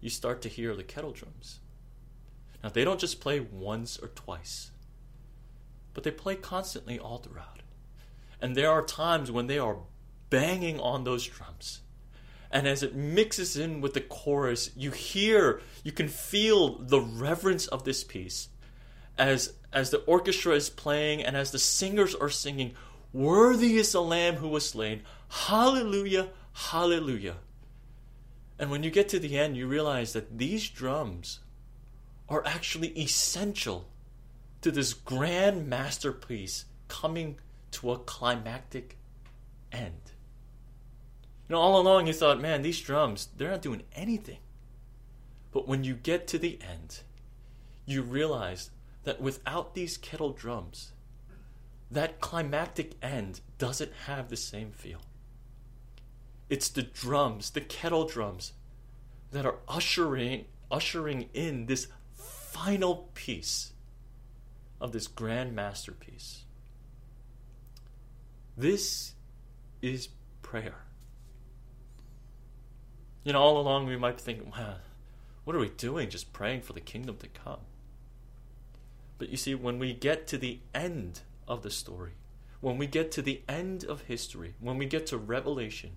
you 0.00 0.08
start 0.08 0.40
to 0.42 0.48
hear 0.48 0.74
the 0.76 0.84
kettle 0.84 1.12
drums. 1.12 1.58
Now, 2.62 2.70
they 2.70 2.84
don't 2.84 3.00
just 3.00 3.20
play 3.20 3.40
once 3.40 3.98
or 3.98 4.08
twice, 4.08 4.70
but 5.92 6.04
they 6.04 6.10
play 6.10 6.36
constantly 6.36 6.98
all 6.98 7.18
throughout. 7.18 7.60
And 8.40 8.56
there 8.56 8.70
are 8.70 8.82
times 8.82 9.30
when 9.30 9.48
they 9.48 9.58
are 9.58 9.78
banging 10.30 10.80
on 10.80 11.04
those 11.04 11.26
drums 11.26 11.80
and 12.54 12.68
as 12.68 12.84
it 12.84 12.94
mixes 12.94 13.56
in 13.56 13.80
with 13.80 13.94
the 13.94 14.00
chorus, 14.00 14.70
you 14.76 14.92
hear, 14.92 15.60
you 15.82 15.90
can 15.90 16.06
feel 16.06 16.78
the 16.78 17.00
reverence 17.00 17.66
of 17.66 17.82
this 17.82 18.04
piece 18.04 18.48
as 19.18 19.52
as 19.72 19.90
the 19.90 19.98
orchestra 20.02 20.54
is 20.54 20.70
playing 20.70 21.20
and 21.20 21.36
as 21.36 21.50
the 21.50 21.58
singers 21.58 22.14
are 22.14 22.30
singing, 22.30 22.72
Worthy 23.12 23.76
is 23.76 23.90
the 23.90 24.00
Lamb 24.00 24.36
who 24.36 24.48
was 24.48 24.68
slain. 24.68 25.02
Hallelujah, 25.28 26.28
hallelujah. 26.52 27.36
And 28.56 28.70
when 28.70 28.84
you 28.84 28.90
get 28.90 29.08
to 29.08 29.18
the 29.18 29.36
end, 29.36 29.56
you 29.56 29.66
realize 29.66 30.12
that 30.12 30.38
these 30.38 30.68
drums 30.68 31.40
are 32.28 32.46
actually 32.46 32.96
essential 32.96 33.88
to 34.62 34.70
this 34.70 34.94
grand 34.94 35.68
masterpiece 35.68 36.66
coming 36.86 37.40
to 37.72 37.90
a 37.90 37.98
climactic 37.98 38.96
end. 39.72 40.13
You 41.48 41.54
know, 41.54 41.60
all 41.60 41.80
along 41.80 42.06
you 42.06 42.12
thought, 42.12 42.40
man, 42.40 42.62
these 42.62 42.80
drums, 42.80 43.28
they're 43.36 43.50
not 43.50 43.62
doing 43.62 43.82
anything. 43.94 44.38
But 45.52 45.68
when 45.68 45.84
you 45.84 45.94
get 45.94 46.26
to 46.28 46.38
the 46.38 46.58
end, 46.62 47.00
you 47.86 48.02
realize 48.02 48.70
that 49.04 49.20
without 49.20 49.74
these 49.74 49.96
kettle 49.96 50.32
drums, 50.32 50.92
that 51.90 52.20
climactic 52.20 52.92
end 53.02 53.40
doesn't 53.58 53.92
have 54.06 54.28
the 54.28 54.36
same 54.36 54.72
feel. 54.72 55.00
It's 56.48 56.68
the 56.68 56.82
drums, 56.82 57.50
the 57.50 57.60
kettle 57.60 58.06
drums, 58.06 58.52
that 59.32 59.46
are 59.46 59.58
ushering 59.68 60.46
ushering 60.70 61.28
in 61.34 61.66
this 61.66 61.86
final 62.14 63.08
piece 63.14 63.72
of 64.80 64.92
this 64.92 65.06
grand 65.06 65.54
masterpiece. 65.54 66.44
This 68.56 69.14
is 69.82 70.08
prayer. 70.42 70.83
You 73.24 73.32
know, 73.32 73.40
all 73.40 73.58
along 73.58 73.86
we 73.86 73.96
might 73.96 74.18
be 74.18 74.22
thinking, 74.22 74.50
wow, 74.50 74.76
what 75.44 75.56
are 75.56 75.60
we 75.60 75.70
doing 75.70 76.10
just 76.10 76.32
praying 76.34 76.60
for 76.60 76.74
the 76.74 76.80
kingdom 76.80 77.16
to 77.18 77.28
come? 77.28 77.60
But 79.16 79.30
you 79.30 79.38
see, 79.38 79.54
when 79.54 79.78
we 79.78 79.94
get 79.94 80.26
to 80.28 80.38
the 80.38 80.60
end 80.74 81.22
of 81.48 81.62
the 81.62 81.70
story, 81.70 82.12
when 82.60 82.76
we 82.76 82.86
get 82.86 83.10
to 83.12 83.22
the 83.22 83.42
end 83.48 83.84
of 83.84 84.02
history, 84.02 84.54
when 84.60 84.76
we 84.76 84.86
get 84.86 85.06
to 85.06 85.16
Revelation, 85.16 85.92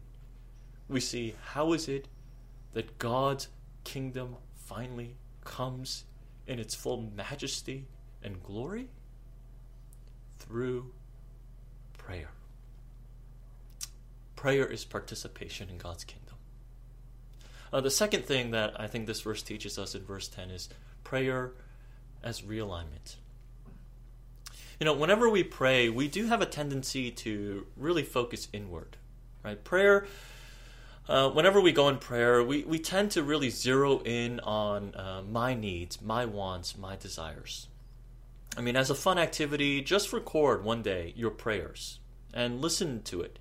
we 0.88 1.02
see 1.02 1.36
how 1.52 1.74
is 1.74 1.90
it 1.90 2.08
that 2.74 2.98
God's 2.98 3.50
kingdom 3.84 4.36
finally 4.56 5.16
comes 5.44 6.06
in 6.46 6.60
its 6.60 6.76
full 6.76 7.12
majesty 7.16 7.88
and 8.24 8.42
glory? 8.42 8.90
Through 10.40 10.94
prayer. 11.98 12.30
Prayer 14.36 14.66
is 14.68 14.86
participation 14.86 15.70
in 15.70 15.78
God's 15.78 16.04
kingdom. 16.04 16.27
Uh, 17.72 17.82
the 17.82 17.92
second 17.92 18.26
thing 18.26 18.52
that 18.52 18.80
I 18.80 18.88
think 18.88 19.08
this 19.08 19.22
verse 19.22 19.44
teaches 19.44 19.78
us 19.78 19.96
in 19.96 20.04
verse 20.04 20.28
10 20.28 20.50
is 20.52 20.70
prayer 21.04 21.52
as 22.24 22.42
realignment. 22.42 23.16
You 24.80 24.86
know, 24.86 24.94
whenever 24.94 25.30
we 25.30 25.44
pray, 25.44 25.90
we 25.90 26.08
do 26.08 26.28
have 26.28 26.42
a 26.42 26.46
tendency 26.46 27.10
to 27.12 27.66
really 27.76 28.04
focus 28.04 28.48
inward, 28.54 28.98
right? 29.44 29.62
Prayer, 29.64 30.06
uh, 31.10 31.30
whenever 31.30 31.60
we 31.60 31.72
go 31.72 31.90
in 31.90 31.98
prayer, 31.98 32.44
we, 32.44 32.64
we 32.64 32.78
tend 32.78 33.12
to 33.12 33.24
really 33.24 33.50
zero 33.50 34.02
in 34.04 34.40
on 34.42 34.94
uh, 34.94 35.24
my 35.28 35.54
needs, 35.54 36.02
my 36.02 36.26
wants, 36.26 36.78
my 36.78 36.96
desires. 36.96 37.68
I 38.58 38.62
mean, 38.62 38.76
as 38.76 38.90
a 38.90 38.96
fun 38.96 39.18
activity, 39.18 39.82
just 39.82 40.14
record 40.14 40.64
one 40.64 40.82
day 40.82 41.14
your 41.16 41.32
prayers 41.32 42.00
and 42.34 42.62
listen 42.62 43.02
to 43.04 43.22
it. 43.22 43.40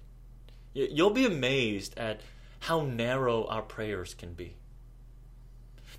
You'll 0.74 1.10
be 1.10 1.24
amazed 1.24 1.98
at 1.98 2.20
how 2.66 2.80
narrow 2.80 3.46
our 3.46 3.62
prayers 3.62 4.12
can 4.12 4.32
be. 4.32 4.56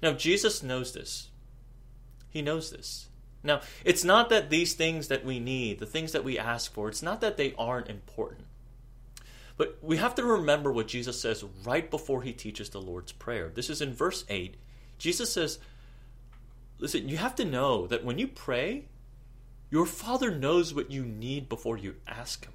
Now, 0.01 0.11
Jesus 0.11 0.61
knows 0.61 0.93
this. 0.93 1.29
He 2.29 2.41
knows 2.41 2.71
this. 2.71 3.07
Now, 3.41 3.61
it's 3.85 4.03
not 4.03 4.29
that 4.29 4.49
these 4.49 4.73
things 4.73 5.07
that 5.07 5.23
we 5.23 5.39
need, 5.39 5.79
the 5.79 5.85
things 5.85 6.11
that 6.11 6.25
we 6.25 6.37
ask 6.37 6.73
for, 6.73 6.89
it's 6.89 7.01
not 7.01 7.21
that 7.21 7.37
they 7.37 7.53
aren't 7.57 7.89
important. 7.89 8.47
But 9.55 9.79
we 9.81 9.95
have 9.95 10.13
to 10.15 10.23
remember 10.23 10.71
what 10.71 10.89
Jesus 10.89 11.19
says 11.19 11.43
right 11.63 11.89
before 11.89 12.21
he 12.21 12.33
teaches 12.33 12.69
the 12.69 12.81
Lord's 12.81 13.13
Prayer. 13.13 13.49
This 13.53 13.69
is 13.69 13.81
in 13.81 13.93
verse 13.93 14.25
8. 14.27 14.55
Jesus 14.97 15.31
says, 15.31 15.59
Listen, 16.79 17.07
you 17.07 17.15
have 17.15 17.35
to 17.35 17.45
know 17.45 17.87
that 17.87 18.03
when 18.03 18.19
you 18.19 18.27
pray, 18.27 18.85
your 19.71 19.85
Father 19.85 20.31
knows 20.31 20.73
what 20.73 20.91
you 20.91 21.05
need 21.05 21.47
before 21.47 21.77
you 21.77 21.95
ask 22.07 22.45
Him. 22.45 22.53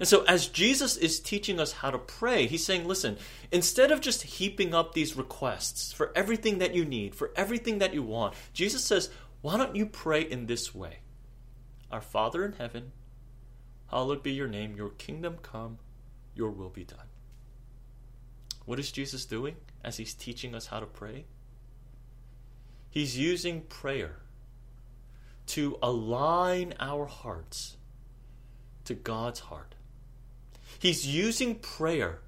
And 0.00 0.08
so, 0.08 0.24
as 0.24 0.46
Jesus 0.46 0.96
is 0.96 1.20
teaching 1.20 1.60
us 1.60 1.72
how 1.72 1.90
to 1.90 1.98
pray, 1.98 2.46
he's 2.46 2.64
saying, 2.64 2.88
listen, 2.88 3.18
instead 3.52 3.92
of 3.92 4.00
just 4.00 4.22
heaping 4.22 4.74
up 4.74 4.94
these 4.94 5.14
requests 5.14 5.92
for 5.92 6.10
everything 6.16 6.56
that 6.58 6.74
you 6.74 6.86
need, 6.86 7.14
for 7.14 7.30
everything 7.36 7.78
that 7.78 7.92
you 7.92 8.02
want, 8.02 8.32
Jesus 8.54 8.82
says, 8.82 9.10
why 9.42 9.58
don't 9.58 9.76
you 9.76 9.84
pray 9.84 10.22
in 10.22 10.46
this 10.46 10.74
way? 10.74 11.00
Our 11.92 12.00
Father 12.00 12.46
in 12.46 12.52
heaven, 12.52 12.92
hallowed 13.90 14.22
be 14.22 14.32
your 14.32 14.48
name, 14.48 14.74
your 14.74 14.88
kingdom 14.88 15.36
come, 15.42 15.76
your 16.34 16.50
will 16.50 16.70
be 16.70 16.84
done. 16.84 17.08
What 18.64 18.78
is 18.78 18.90
Jesus 18.90 19.26
doing 19.26 19.56
as 19.84 19.98
he's 19.98 20.14
teaching 20.14 20.54
us 20.54 20.68
how 20.68 20.80
to 20.80 20.86
pray? 20.86 21.26
He's 22.88 23.18
using 23.18 23.62
prayer 23.62 24.16
to 25.48 25.78
align 25.82 26.72
our 26.80 27.04
hearts 27.04 27.76
to 28.86 28.94
God's 28.94 29.40
heart. 29.40 29.74
He's 30.80 31.06
using 31.06 31.56
prayer 31.56 32.20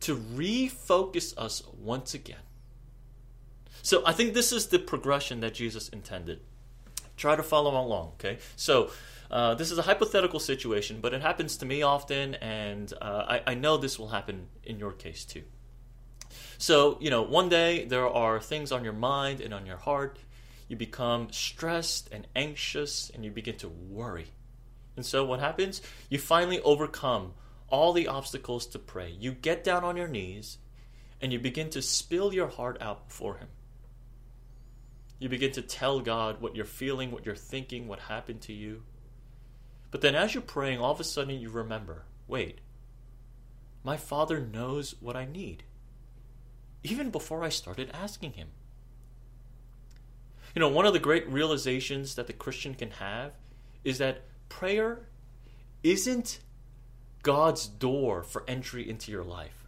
to 0.00 0.16
refocus 0.16 1.36
us 1.36 1.62
once 1.78 2.14
again. 2.14 2.40
So 3.82 4.02
I 4.04 4.12
think 4.12 4.32
this 4.34 4.50
is 4.50 4.66
the 4.66 4.78
progression 4.78 5.40
that 5.40 5.54
Jesus 5.54 5.88
intended. 5.90 6.40
Try 7.16 7.36
to 7.36 7.42
follow 7.42 7.70
along, 7.70 8.12
okay? 8.14 8.38
So 8.56 8.90
uh, 9.30 9.54
this 9.56 9.70
is 9.70 9.78
a 9.78 9.82
hypothetical 9.82 10.40
situation, 10.40 11.00
but 11.02 11.12
it 11.12 11.20
happens 11.20 11.58
to 11.58 11.66
me 11.66 11.82
often, 11.82 12.34
and 12.36 12.92
uh, 13.00 13.24
I, 13.28 13.42
I 13.48 13.54
know 13.54 13.76
this 13.76 13.98
will 13.98 14.08
happen 14.08 14.46
in 14.64 14.78
your 14.78 14.92
case 14.92 15.26
too. 15.26 15.42
So, 16.56 16.96
you 17.00 17.10
know, 17.10 17.22
one 17.22 17.50
day 17.50 17.84
there 17.84 18.08
are 18.08 18.40
things 18.40 18.72
on 18.72 18.84
your 18.84 18.94
mind 18.94 19.42
and 19.42 19.52
on 19.52 19.66
your 19.66 19.76
heart. 19.76 20.18
You 20.66 20.76
become 20.76 21.28
stressed 21.30 22.08
and 22.10 22.26
anxious, 22.34 23.10
and 23.14 23.22
you 23.24 23.30
begin 23.30 23.56
to 23.58 23.68
worry. 23.68 24.28
And 24.96 25.04
so, 25.04 25.24
what 25.24 25.40
happens? 25.40 25.82
You 26.08 26.18
finally 26.18 26.60
overcome 26.60 27.34
all 27.70 27.92
the 27.92 28.08
obstacles 28.08 28.66
to 28.66 28.78
pray. 28.78 29.14
You 29.18 29.32
get 29.32 29.64
down 29.64 29.84
on 29.84 29.96
your 29.96 30.08
knees 30.08 30.58
and 31.20 31.32
you 31.32 31.38
begin 31.38 31.70
to 31.70 31.82
spill 31.82 32.32
your 32.32 32.48
heart 32.48 32.78
out 32.80 33.08
before 33.08 33.38
Him. 33.38 33.48
You 35.18 35.28
begin 35.28 35.52
to 35.52 35.62
tell 35.62 36.00
God 36.00 36.40
what 36.40 36.54
you're 36.54 36.64
feeling, 36.64 37.10
what 37.10 37.26
you're 37.26 37.34
thinking, 37.34 37.88
what 37.88 37.98
happened 38.00 38.40
to 38.42 38.52
you. 38.52 38.82
But 39.90 40.00
then 40.00 40.14
as 40.14 40.34
you're 40.34 40.42
praying, 40.42 40.78
all 40.78 40.92
of 40.92 41.00
a 41.00 41.04
sudden 41.04 41.40
you 41.40 41.50
remember 41.50 42.04
wait, 42.26 42.60
my 43.82 43.96
Father 43.96 44.38
knows 44.38 44.94
what 45.00 45.16
I 45.16 45.24
need, 45.24 45.62
even 46.82 47.10
before 47.10 47.42
I 47.42 47.48
started 47.48 47.90
asking 47.94 48.32
Him. 48.32 48.48
You 50.54 50.60
know, 50.60 50.68
one 50.68 50.86
of 50.86 50.92
the 50.92 50.98
great 50.98 51.28
realizations 51.28 52.14
that 52.16 52.26
the 52.26 52.32
Christian 52.32 52.74
can 52.74 52.90
have 52.92 53.32
is 53.84 53.98
that 53.98 54.24
prayer 54.48 55.06
isn't 55.82 56.40
God's 57.28 57.66
door 57.66 58.22
for 58.22 58.42
entry 58.48 58.88
into 58.88 59.12
your 59.12 59.22
life. 59.22 59.66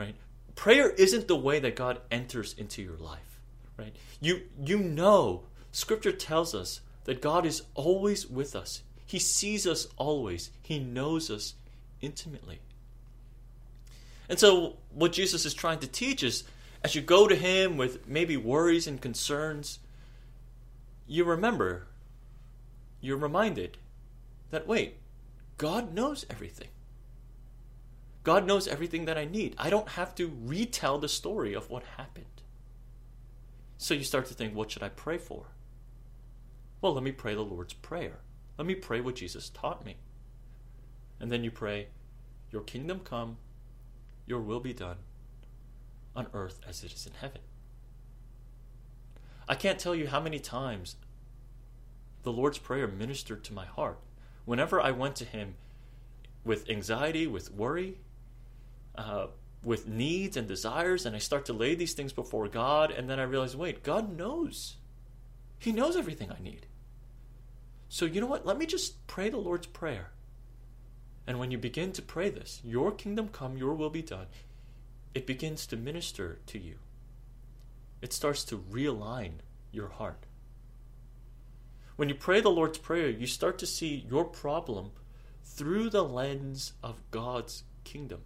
Right? 0.00 0.14
Prayer 0.54 0.88
isn't 0.88 1.28
the 1.28 1.36
way 1.36 1.60
that 1.60 1.76
God 1.76 2.00
enters 2.10 2.54
into 2.54 2.80
your 2.80 2.96
life. 2.96 3.38
Right? 3.76 3.94
You 4.18 4.40
you 4.64 4.78
know, 4.78 5.42
scripture 5.72 6.10
tells 6.10 6.54
us 6.54 6.80
that 7.04 7.20
God 7.20 7.44
is 7.44 7.64
always 7.74 8.26
with 8.26 8.56
us. 8.56 8.82
He 9.04 9.18
sees 9.18 9.66
us 9.66 9.88
always. 9.98 10.50
He 10.62 10.78
knows 10.78 11.30
us 11.30 11.52
intimately. 12.00 12.60
And 14.26 14.38
so 14.38 14.78
what 14.88 15.12
Jesus 15.12 15.44
is 15.44 15.52
trying 15.52 15.80
to 15.80 15.86
teach 15.86 16.22
is 16.22 16.44
as 16.82 16.94
you 16.94 17.02
go 17.02 17.28
to 17.28 17.36
him 17.36 17.76
with 17.76 18.08
maybe 18.08 18.38
worries 18.38 18.86
and 18.86 19.02
concerns, 19.02 19.80
you 21.06 21.24
remember, 21.24 21.88
you're 23.02 23.18
reminded 23.18 23.76
that 24.50 24.66
wait, 24.66 24.96
God 25.62 25.94
knows 25.94 26.26
everything. 26.28 26.70
God 28.24 28.44
knows 28.44 28.66
everything 28.66 29.04
that 29.04 29.16
I 29.16 29.26
need. 29.26 29.54
I 29.56 29.70
don't 29.70 29.90
have 29.90 30.12
to 30.16 30.36
retell 30.44 30.98
the 30.98 31.08
story 31.08 31.54
of 31.54 31.70
what 31.70 31.84
happened. 31.96 32.42
So 33.78 33.94
you 33.94 34.02
start 34.02 34.26
to 34.26 34.34
think, 34.34 34.56
what 34.56 34.72
should 34.72 34.82
I 34.82 34.88
pray 34.88 35.18
for? 35.18 35.52
Well, 36.80 36.94
let 36.94 37.04
me 37.04 37.12
pray 37.12 37.36
the 37.36 37.42
Lord's 37.42 37.74
Prayer. 37.74 38.18
Let 38.58 38.66
me 38.66 38.74
pray 38.74 39.00
what 39.00 39.14
Jesus 39.14 39.50
taught 39.50 39.86
me. 39.86 39.98
And 41.20 41.30
then 41.30 41.44
you 41.44 41.52
pray, 41.52 41.86
Your 42.50 42.62
kingdom 42.62 42.98
come, 42.98 43.36
your 44.26 44.40
will 44.40 44.58
be 44.58 44.72
done, 44.72 44.96
on 46.16 46.26
earth 46.34 46.58
as 46.68 46.82
it 46.82 46.92
is 46.92 47.06
in 47.06 47.12
heaven. 47.20 47.42
I 49.48 49.54
can't 49.54 49.78
tell 49.78 49.94
you 49.94 50.08
how 50.08 50.18
many 50.18 50.40
times 50.40 50.96
the 52.24 52.32
Lord's 52.32 52.58
Prayer 52.58 52.88
ministered 52.88 53.44
to 53.44 53.54
my 53.54 53.66
heart 53.66 54.00
whenever 54.44 54.80
I 54.80 54.90
went 54.90 55.16
to 55.16 55.24
him 55.24 55.54
with 56.44 56.68
anxiety, 56.68 57.26
with 57.26 57.52
worry, 57.52 57.98
uh, 58.96 59.26
with 59.64 59.86
needs 59.86 60.36
and 60.36 60.48
desires, 60.48 61.06
and 61.06 61.14
I 61.14 61.20
start 61.20 61.44
to 61.46 61.52
lay 61.52 61.74
these 61.74 61.92
things 61.94 62.12
before 62.12 62.48
God, 62.48 62.90
and 62.90 63.08
then 63.08 63.20
I 63.20 63.24
realize, 63.24 63.56
wait, 63.56 63.82
God 63.82 64.16
knows. 64.16 64.76
He 65.58 65.70
knows 65.72 65.96
everything 65.96 66.30
I 66.32 66.42
need. 66.42 66.66
So, 67.88 68.04
you 68.04 68.20
know 68.20 68.26
what? 68.26 68.44
Let 68.44 68.58
me 68.58 68.66
just 68.66 69.06
pray 69.06 69.28
the 69.28 69.36
Lord's 69.36 69.66
Prayer. 69.66 70.10
And 71.26 71.38
when 71.38 71.50
you 71.52 71.58
begin 71.58 71.92
to 71.92 72.02
pray 72.02 72.30
this, 72.30 72.60
Your 72.64 72.90
kingdom 72.90 73.28
come, 73.28 73.56
Your 73.56 73.74
will 73.74 73.90
be 73.90 74.02
done, 74.02 74.26
it 75.14 75.26
begins 75.26 75.66
to 75.68 75.76
minister 75.76 76.38
to 76.46 76.58
you. 76.58 76.76
it 78.00 78.12
starts 78.12 78.42
to 78.44 78.58
realign 78.58 79.34
your 79.70 79.88
heart. 79.88 80.26
When 82.02 82.08
you 82.08 82.16
pray 82.16 82.40
the 82.40 82.50
Lord's 82.50 82.78
Prayer, 82.78 83.08
you 83.08 83.28
start 83.28 83.58
to 83.60 83.64
see 83.64 84.04
your 84.10 84.24
problem 84.24 84.90
through 85.44 85.88
the 85.88 86.02
lens 86.02 86.72
of 86.82 87.00
God's 87.12 87.62
kingdom. 87.84 88.22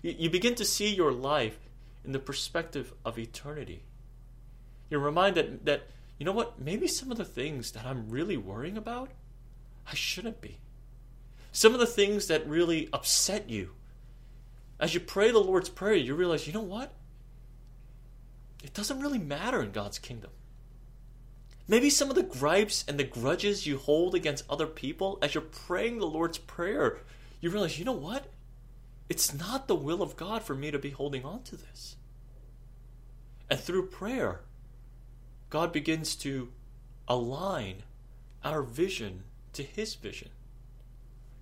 You 0.00 0.30
begin 0.30 0.54
to 0.54 0.64
see 0.64 0.94
your 0.94 1.12
life 1.12 1.58
in 2.06 2.12
the 2.12 2.18
perspective 2.18 2.94
of 3.04 3.18
eternity. 3.18 3.82
You're 4.88 5.00
reminded 5.00 5.66
that, 5.66 5.88
you 6.16 6.24
know 6.24 6.32
what, 6.32 6.58
maybe 6.58 6.88
some 6.88 7.10
of 7.10 7.18
the 7.18 7.24
things 7.26 7.72
that 7.72 7.84
I'm 7.84 8.08
really 8.08 8.38
worrying 8.38 8.78
about, 8.78 9.10
I 9.86 9.94
shouldn't 9.94 10.40
be. 10.40 10.56
Some 11.52 11.74
of 11.74 11.80
the 11.80 11.84
things 11.84 12.28
that 12.28 12.48
really 12.48 12.88
upset 12.94 13.50
you, 13.50 13.72
as 14.80 14.94
you 14.94 15.00
pray 15.00 15.30
the 15.30 15.38
Lord's 15.38 15.68
Prayer, 15.68 15.96
you 15.96 16.14
realize, 16.14 16.46
you 16.46 16.54
know 16.54 16.62
what? 16.62 16.94
It 18.64 18.72
doesn't 18.72 19.00
really 19.00 19.18
matter 19.18 19.60
in 19.60 19.72
God's 19.72 19.98
kingdom. 19.98 20.30
Maybe 21.68 21.90
some 21.90 22.10
of 22.10 22.16
the 22.16 22.22
gripes 22.22 22.84
and 22.86 22.98
the 22.98 23.04
grudges 23.04 23.66
you 23.66 23.78
hold 23.78 24.14
against 24.14 24.44
other 24.48 24.66
people 24.66 25.18
as 25.20 25.34
you're 25.34 25.42
praying 25.42 25.98
the 25.98 26.06
Lord's 26.06 26.38
Prayer, 26.38 26.98
you 27.40 27.50
realize, 27.50 27.78
you 27.78 27.84
know 27.84 27.92
what? 27.92 28.26
It's 29.08 29.34
not 29.34 29.66
the 29.66 29.74
will 29.74 30.02
of 30.02 30.16
God 30.16 30.42
for 30.42 30.54
me 30.54 30.70
to 30.70 30.78
be 30.78 30.90
holding 30.90 31.24
on 31.24 31.42
to 31.44 31.56
this. 31.56 31.96
And 33.50 33.58
through 33.58 33.88
prayer, 33.88 34.40
God 35.50 35.72
begins 35.72 36.16
to 36.16 36.52
align 37.08 37.82
our 38.44 38.62
vision 38.62 39.24
to 39.52 39.62
His 39.62 39.94
vision. 39.94 40.30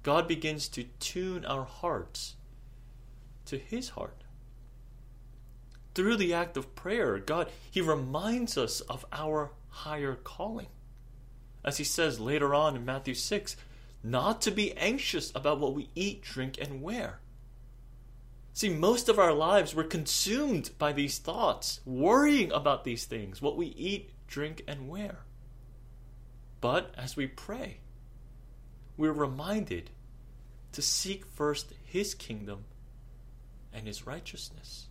God 0.02 0.28
begins 0.28 0.68
to 0.68 0.84
tune 1.00 1.44
our 1.44 1.64
hearts 1.64 2.36
to 3.46 3.58
His 3.58 3.90
heart. 3.90 4.24
Through 5.94 6.16
the 6.16 6.34
act 6.34 6.56
of 6.56 6.74
prayer, 6.74 7.18
God, 7.18 7.50
He 7.70 7.80
reminds 7.80 8.58
us 8.58 8.80
of 8.82 9.06
our 9.12 9.52
higher 9.74 10.14
calling. 10.14 10.68
As 11.64 11.78
He 11.78 11.84
says 11.84 12.20
later 12.20 12.54
on 12.54 12.76
in 12.76 12.84
Matthew 12.84 13.14
6, 13.14 13.56
not 14.02 14.42
to 14.42 14.50
be 14.50 14.76
anxious 14.76 15.32
about 15.34 15.60
what 15.60 15.74
we 15.74 15.88
eat, 15.94 16.22
drink, 16.22 16.58
and 16.60 16.82
wear. 16.82 17.20
See, 18.52 18.68
most 18.68 19.08
of 19.08 19.18
our 19.18 19.32
lives 19.32 19.74
we're 19.74 19.84
consumed 19.84 20.70
by 20.78 20.92
these 20.92 21.18
thoughts, 21.18 21.80
worrying 21.84 22.52
about 22.52 22.84
these 22.84 23.04
things, 23.04 23.42
what 23.42 23.56
we 23.56 23.66
eat, 23.66 24.10
drink, 24.28 24.62
and 24.68 24.88
wear. 24.88 25.20
But 26.60 26.94
as 26.96 27.16
we 27.16 27.26
pray, 27.26 27.78
we're 28.96 29.12
reminded 29.12 29.90
to 30.72 30.82
seek 30.82 31.26
first 31.26 31.72
His 31.84 32.14
kingdom 32.14 32.64
and 33.72 33.86
His 33.86 34.06
righteousness. 34.06 34.86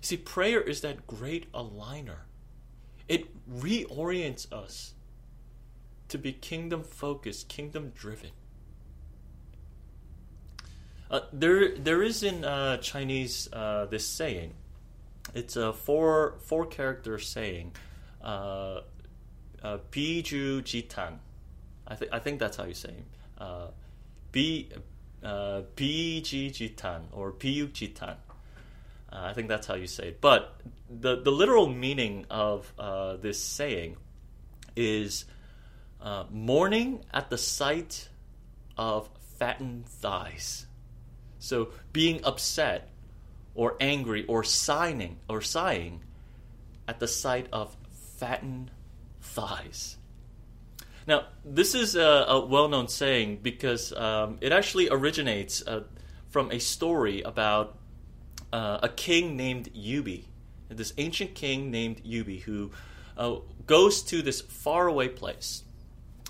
See, 0.00 0.16
prayer 0.16 0.60
is 0.60 0.80
that 0.80 1.06
great 1.06 1.52
aligner. 1.52 2.20
It 3.08 3.28
reorients 3.48 4.50
us 4.52 4.94
to 6.08 6.18
be 6.18 6.32
kingdom 6.32 6.82
focused, 6.82 7.48
kingdom 7.48 7.92
driven. 7.94 8.30
Uh, 11.10 11.20
there, 11.32 11.76
there 11.76 12.02
is 12.02 12.22
in 12.22 12.44
uh, 12.44 12.78
Chinese 12.78 13.48
uh, 13.52 13.86
this 13.86 14.06
saying. 14.06 14.54
It's 15.34 15.56
a 15.56 15.72
four 15.72 16.34
four 16.40 16.66
character 16.66 17.18
saying. 17.18 17.72
Uh, 18.22 18.80
uh, 19.62 19.78
Biju 19.90 20.62
Jitan. 20.62 21.18
I 21.88 21.94
think 21.96 22.12
I 22.12 22.18
think 22.18 22.38
that's 22.38 22.56
how 22.56 22.64
you 22.64 22.74
say 22.74 22.90
it. 22.90 23.04
Uh, 23.38 23.68
B 24.30 24.70
uh, 25.22 25.62
Jitan 25.76 27.02
or 27.12 27.32
Biyu 27.32 27.68
Jitan. 27.68 28.16
Uh, 29.14 29.20
I 29.22 29.32
think 29.32 29.48
that's 29.48 29.66
how 29.66 29.74
you 29.74 29.86
say 29.86 30.08
it. 30.08 30.20
But 30.20 30.60
the, 30.90 31.22
the 31.22 31.30
literal 31.30 31.68
meaning 31.68 32.26
of 32.30 32.72
uh, 32.78 33.16
this 33.16 33.40
saying 33.40 33.96
is 34.74 35.24
uh, 36.00 36.24
mourning 36.30 37.04
at 37.12 37.30
the 37.30 37.38
sight 37.38 38.08
of 38.76 39.08
fattened 39.38 39.86
thighs. 39.86 40.66
So 41.38 41.70
being 41.92 42.24
upset 42.24 42.90
or 43.54 43.76
angry 43.80 44.24
or 44.26 44.42
sighing 44.42 45.18
or 45.28 45.40
sighing 45.40 46.02
at 46.88 46.98
the 46.98 47.08
sight 47.08 47.46
of 47.52 47.76
fattened 48.18 48.70
thighs. 49.20 49.96
Now, 51.06 51.26
this 51.44 51.74
is 51.74 51.96
a, 51.96 52.24
a 52.28 52.46
well 52.46 52.68
known 52.68 52.88
saying 52.88 53.40
because 53.42 53.92
um, 53.92 54.38
it 54.40 54.52
actually 54.52 54.88
originates 54.90 55.62
uh, 55.66 55.84
from 56.30 56.50
a 56.50 56.58
story 56.58 57.22
about 57.22 57.76
uh, 58.54 58.78
a 58.84 58.88
king 58.88 59.36
named 59.36 59.68
Yubi, 59.74 60.26
this 60.68 60.92
ancient 60.96 61.34
king 61.34 61.72
named 61.72 62.00
Yubi, 62.04 62.40
who 62.42 62.70
uh, 63.18 63.38
goes 63.66 64.00
to 64.04 64.22
this 64.22 64.42
faraway 64.42 65.08
place. 65.08 65.64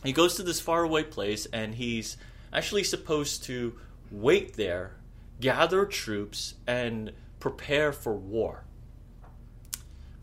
He 0.03 0.13
goes 0.15 0.35
to 0.37 0.43
this 0.43 0.59
faraway 0.59 1.03
place, 1.03 1.47
and 1.53 1.75
he's 1.75 2.17
actually 2.51 2.83
supposed 2.85 3.45
to 3.45 3.79
wait 4.11 4.55
there, 4.55 4.93
gather 5.39 5.85
troops, 5.85 6.55
and 6.67 7.13
prepare 7.41 7.93
for 7.93 8.15
war. 8.15 8.65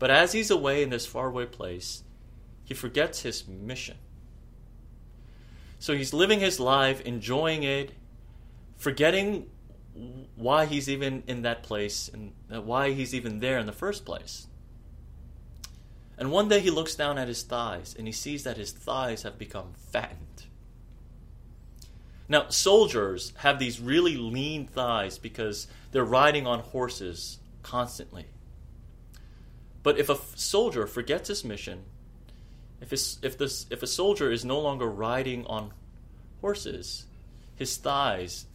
But 0.00 0.10
as 0.10 0.32
he's 0.32 0.50
away 0.50 0.82
in 0.82 0.90
this 0.90 1.06
faraway 1.06 1.46
place, 1.46 2.02
he 2.64 2.74
forgets 2.74 3.20
his 3.20 3.46
mission. 3.46 3.96
So 5.78 5.94
he's 5.94 6.12
living 6.12 6.40
his 6.40 6.58
life, 6.58 7.00
enjoying 7.02 7.62
it, 7.62 7.92
forgetting 8.76 9.46
why 10.36 10.66
he's 10.66 10.88
even 10.88 11.22
in 11.26 11.42
that 11.42 11.62
place 11.62 12.08
and 12.12 12.32
uh, 12.52 12.60
why 12.60 12.92
he's 12.92 13.14
even 13.14 13.40
there 13.40 13.58
in 13.58 13.66
the 13.66 13.72
first 13.72 14.04
place. 14.04 14.46
And 16.18 16.30
one 16.30 16.48
day 16.48 16.60
he 16.60 16.70
looks 16.70 16.94
down 16.94 17.18
at 17.18 17.28
his 17.28 17.42
thighs 17.42 17.94
and 17.96 18.06
he 18.06 18.12
sees 18.12 18.44
that 18.44 18.56
his 18.56 18.72
thighs 18.72 19.22
have 19.22 19.38
become 19.38 19.72
fattened. 19.90 20.46
Now, 22.28 22.48
soldiers 22.48 23.32
have 23.38 23.58
these 23.58 23.80
really 23.80 24.16
lean 24.16 24.66
thighs 24.66 25.18
because 25.18 25.66
they're 25.90 26.04
riding 26.04 26.46
on 26.46 26.60
horses 26.60 27.38
constantly. 27.62 28.26
But 29.82 29.98
if 29.98 30.08
a 30.08 30.16
soldier 30.36 30.86
forgets 30.86 31.28
his 31.28 31.44
mission, 31.44 31.82
if, 32.80 32.92
if, 32.92 33.36
this, 33.36 33.66
if 33.70 33.82
a 33.82 33.86
soldier 33.86 34.30
is 34.30 34.44
no 34.44 34.60
longer 34.60 34.88
riding 34.88 35.44
on 35.46 35.72
horses, 36.40 37.06
his 37.54 37.76
thighs 37.76 38.46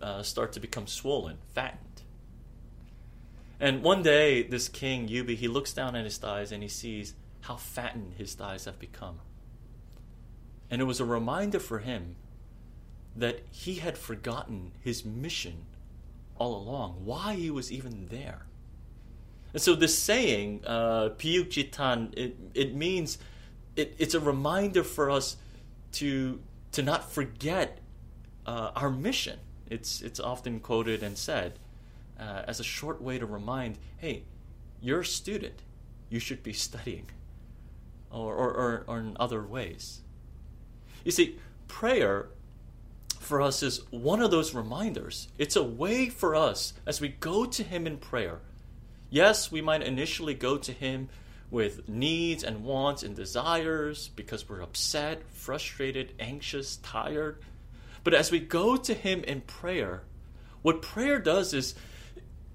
uh, 0.00 0.22
start 0.22 0.52
to 0.52 0.60
become 0.60 0.86
swollen, 0.86 1.38
fattened. 1.54 2.02
And 3.58 3.82
one 3.82 4.02
day, 4.02 4.42
this 4.42 4.68
king, 4.68 5.08
Yubi, 5.08 5.36
he 5.36 5.48
looks 5.48 5.72
down 5.72 5.96
at 5.96 6.04
his 6.04 6.18
thighs 6.18 6.52
and 6.52 6.62
he 6.62 6.68
sees 6.68 7.14
how 7.42 7.56
fattened 7.56 8.14
his 8.18 8.34
thighs 8.34 8.66
have 8.66 8.78
become. 8.78 9.20
And 10.70 10.82
it 10.82 10.84
was 10.84 11.00
a 11.00 11.04
reminder 11.04 11.60
for 11.60 11.78
him 11.78 12.16
that 13.14 13.40
he 13.50 13.76
had 13.76 13.96
forgotten 13.96 14.72
his 14.80 15.04
mission 15.04 15.64
all 16.38 16.54
along, 16.56 17.04
why 17.04 17.34
he 17.34 17.50
was 17.50 17.72
even 17.72 18.08
there. 18.08 18.46
And 19.54 19.62
so 19.62 19.74
this 19.74 19.98
saying, 19.98 20.66
uh, 20.66 21.10
it, 21.18 22.36
it 22.52 22.74
means, 22.74 23.18
it, 23.74 23.94
it's 23.98 24.14
a 24.14 24.20
reminder 24.20 24.84
for 24.84 25.10
us 25.10 25.36
to, 25.92 26.40
to 26.72 26.82
not 26.82 27.10
forget 27.10 27.78
uh, 28.44 28.72
our 28.76 28.90
mission. 28.90 29.38
It's, 29.68 30.02
it's 30.02 30.20
often 30.20 30.60
quoted 30.60 31.02
and 31.02 31.16
said 31.16 31.58
uh, 32.18 32.42
as 32.46 32.60
a 32.60 32.64
short 32.64 33.02
way 33.02 33.18
to 33.18 33.26
remind 33.26 33.78
hey, 33.98 34.22
you're 34.80 35.00
a 35.00 35.04
student, 35.04 35.62
you 36.08 36.18
should 36.18 36.42
be 36.42 36.52
studying, 36.52 37.06
or, 38.10 38.34
or, 38.34 38.50
or, 38.50 38.84
or 38.86 38.98
in 38.98 39.16
other 39.18 39.42
ways. 39.42 40.00
You 41.04 41.10
see, 41.10 41.38
prayer 41.68 42.28
for 43.20 43.42
us 43.42 43.62
is 43.62 43.80
one 43.90 44.20
of 44.20 44.30
those 44.30 44.54
reminders. 44.54 45.28
It's 45.38 45.56
a 45.56 45.62
way 45.62 46.08
for 46.08 46.34
us 46.36 46.74
as 46.86 47.00
we 47.00 47.08
go 47.08 47.44
to 47.44 47.62
Him 47.62 47.86
in 47.86 47.96
prayer. 47.96 48.40
Yes, 49.10 49.50
we 49.50 49.60
might 49.60 49.82
initially 49.82 50.34
go 50.34 50.58
to 50.58 50.72
Him 50.72 51.08
with 51.50 51.88
needs 51.88 52.42
and 52.42 52.64
wants 52.64 53.02
and 53.02 53.14
desires 53.14 54.08
because 54.14 54.48
we're 54.48 54.62
upset, 54.62 55.22
frustrated, 55.30 56.12
anxious, 56.18 56.76
tired. 56.78 57.38
But 58.06 58.14
as 58.14 58.30
we 58.30 58.38
go 58.38 58.76
to 58.76 58.94
Him 58.94 59.24
in 59.24 59.40
prayer, 59.40 60.04
what 60.62 60.80
prayer 60.80 61.18
does 61.18 61.52
is, 61.52 61.74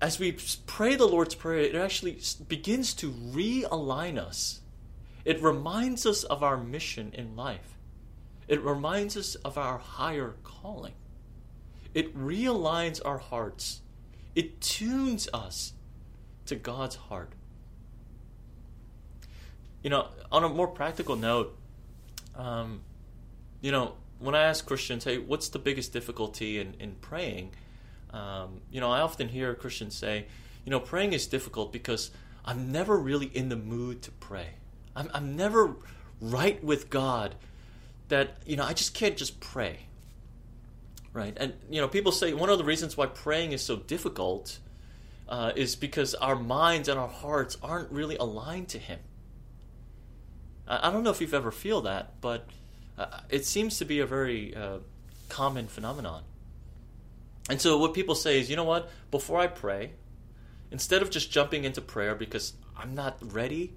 as 0.02 0.18
we 0.18 0.38
pray 0.66 0.96
the 0.96 1.06
Lord's 1.06 1.36
Prayer, 1.36 1.60
it 1.60 1.76
actually 1.76 2.18
begins 2.48 2.94
to 2.94 3.12
realign 3.12 4.18
us. 4.18 4.62
It 5.26 5.44
reminds 5.44 6.06
us 6.06 6.24
of 6.24 6.42
our 6.42 6.56
mission 6.56 7.12
in 7.14 7.36
life. 7.36 7.78
It 8.48 8.62
reminds 8.62 9.18
us 9.18 9.36
of 9.36 9.58
our 9.58 9.78
higher 9.78 10.36
calling. 10.46 10.94
It 11.94 12.18
realigns 12.18 13.02
our 13.04 13.18
hearts. 13.18 13.82
It 14.34 14.62
tunes 14.62 15.28
us 15.34 15.74
to 16.46 16.56
God's 16.56 16.96
heart. 16.96 17.34
You 19.84 19.90
know, 19.90 20.08
on 20.32 20.46
a 20.46 20.50
more 20.50 20.70
practical 20.70 21.18
note, 21.18 21.60
um, 22.38 22.84
you 23.60 23.74
know, 23.74 23.96
when 24.22 24.36
I 24.36 24.44
ask 24.44 24.66
Christians, 24.66 25.04
hey, 25.04 25.18
what's 25.18 25.50
the 25.50 25.60
biggest 25.60 25.92
difficulty 25.92 26.60
in, 26.60 26.76
in 26.80 26.96
praying? 27.02 27.52
Um, 28.12 28.62
you 28.72 28.80
know, 28.80 28.92
I 28.92 29.02
often 29.02 29.30
hear 29.30 29.54
Christians 29.56 29.96
say, 29.96 30.26
you 30.64 30.70
know, 30.70 30.80
praying 30.80 31.14
is 31.14 31.28
difficult 31.28 31.74
because 31.74 32.12
I'm 32.46 32.72
never 32.72 32.98
really 32.98 33.28
in 33.28 33.50
the 33.50 33.56
mood 33.56 34.02
to 34.04 34.12
pray. 34.12 34.50
I'm, 34.96 35.10
I'm 35.14 35.36
never 35.36 35.76
right 36.20 36.64
with 36.64 36.90
God 36.90 37.36
that, 38.10 38.38
you 38.46 38.56
know, 38.56 38.64
I 38.64 38.74
just 38.74 38.94
can't 38.94 39.18
just 39.18 39.40
pray. 39.40 39.88
Right? 41.14 41.36
And, 41.38 41.54
you 41.70 41.82
know, 41.82 41.88
people 41.88 42.12
say 42.12 42.34
one 42.34 42.50
of 42.50 42.58
the 42.58 42.64
reasons 42.64 42.96
why 42.96 43.08
praying 43.08 43.52
is 43.52 43.62
so 43.62 43.76
difficult 43.76 44.60
uh, 45.28 45.52
is 45.56 45.76
because 45.76 46.14
our 46.16 46.36
minds 46.36 46.88
and 46.88 47.00
our 47.00 47.08
hearts 47.08 47.58
aren't 47.64 47.92
really 47.92 48.18
aligned 48.18 48.70
to 48.70 48.78
Him. 48.78 49.00
I, 50.68 50.88
I 50.88 50.92
don't 50.92 51.04
know 51.04 51.10
if 51.10 51.22
you've 51.22 51.34
ever 51.34 51.52
feel 51.52 51.82
that, 51.82 52.22
but 52.22 52.48
uh, 53.02 53.20
it 53.30 53.46
seems 53.46 53.78
to 53.80 53.86
be 53.86 54.00
a 54.00 54.06
very 54.06 54.56
uh, 54.56 54.78
common 55.30 55.68
phenomenon. 55.68 56.24
And 57.50 57.60
so 57.60 57.78
what 57.78 57.94
people 57.94 58.16
say 58.16 58.40
is, 58.40 58.50
you 58.50 58.56
know 58.56 58.64
what? 58.64 58.90
Before 59.10 59.40
I 59.40 59.48
pray, 59.48 59.94
instead 60.70 61.02
of 61.02 61.10
just 61.10 61.32
jumping 61.32 61.64
into 61.64 61.82
prayer 61.82 62.14
because 62.14 62.54
I'm 62.78 62.94
not 62.94 63.18
ready, 63.34 63.74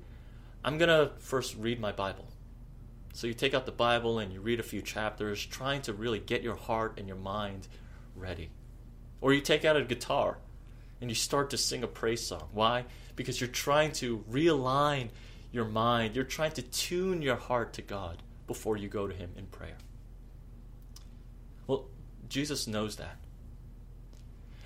I'm 0.62 0.76
going 0.78 0.88
to 0.88 1.12
first 1.18 1.56
read 1.56 1.80
my 1.80 1.92
Bible. 1.92 2.28
So 3.14 3.26
you 3.26 3.34
take 3.34 3.54
out 3.54 3.64
the 3.64 3.72
Bible 3.72 4.18
and 4.18 4.32
you 4.32 4.40
read 4.40 4.60
a 4.60 4.64
few 4.64 4.82
chapters, 4.82 5.44
trying 5.44 5.82
to 5.82 5.92
really 5.92 6.18
get 6.18 6.42
your 6.42 6.56
heart 6.56 6.98
and 6.98 7.08
your 7.08 7.16
mind 7.16 7.66
ready. 8.14 8.50
Or 9.20 9.32
you 9.32 9.40
take 9.40 9.64
out 9.64 9.76
a 9.76 9.82
guitar 9.82 10.38
and 11.00 11.10
you 11.10 11.14
start 11.14 11.50
to 11.50 11.56
sing 11.56 11.82
a 11.82 11.86
praise 11.86 12.26
song. 12.26 12.48
Why? 12.52 12.84
Because 13.16 13.40
you're 13.40 13.48
trying 13.48 13.92
to 13.92 14.24
realign 14.30 15.08
your 15.52 15.64
mind, 15.64 16.16
you're 16.16 16.24
trying 16.24 16.52
to 16.52 16.62
tune 16.62 17.22
your 17.22 17.36
heart 17.36 17.72
to 17.74 17.82
God 17.82 18.22
before 18.46 18.76
you 18.76 18.88
go 18.88 19.06
to 19.06 19.14
Him 19.14 19.30
in 19.36 19.46
prayer. 19.46 19.76
Well, 21.66 21.86
Jesus 22.28 22.66
knows 22.66 22.96
that. 22.96 23.16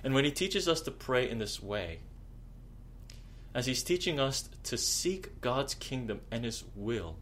And 0.03 0.13
when 0.13 0.25
He 0.25 0.31
teaches 0.31 0.67
us 0.67 0.81
to 0.81 0.91
pray 0.91 1.29
in 1.29 1.39
this 1.39 1.61
way, 1.61 1.99
as 3.53 3.65
He's 3.65 3.83
teaching 3.83 4.19
us 4.19 4.49
to 4.63 4.77
seek 4.77 5.41
God's 5.41 5.73
kingdom 5.73 6.21
and 6.31 6.45
His 6.45 6.63
will, 6.75 7.17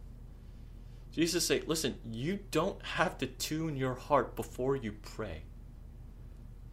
Jesus 1.12 1.46
say, 1.46 1.62
listen, 1.66 1.96
you 2.08 2.38
don't 2.50 2.80
have 2.84 3.18
to 3.18 3.26
tune 3.26 3.76
your 3.76 3.94
heart 3.94 4.36
before 4.36 4.76
you 4.76 4.92
pray. 4.92 5.42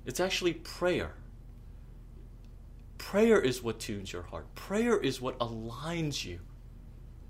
It's 0.05 0.19
actually 0.19 0.53
prayer. 0.53 1.13
Prayer 2.97 3.39
is 3.39 3.63
what 3.63 3.79
tunes 3.79 4.13
your 4.13 4.23
heart. 4.23 4.53
Prayer 4.55 4.97
is 4.97 5.19
what 5.19 5.39
aligns 5.39 6.23
you 6.23 6.39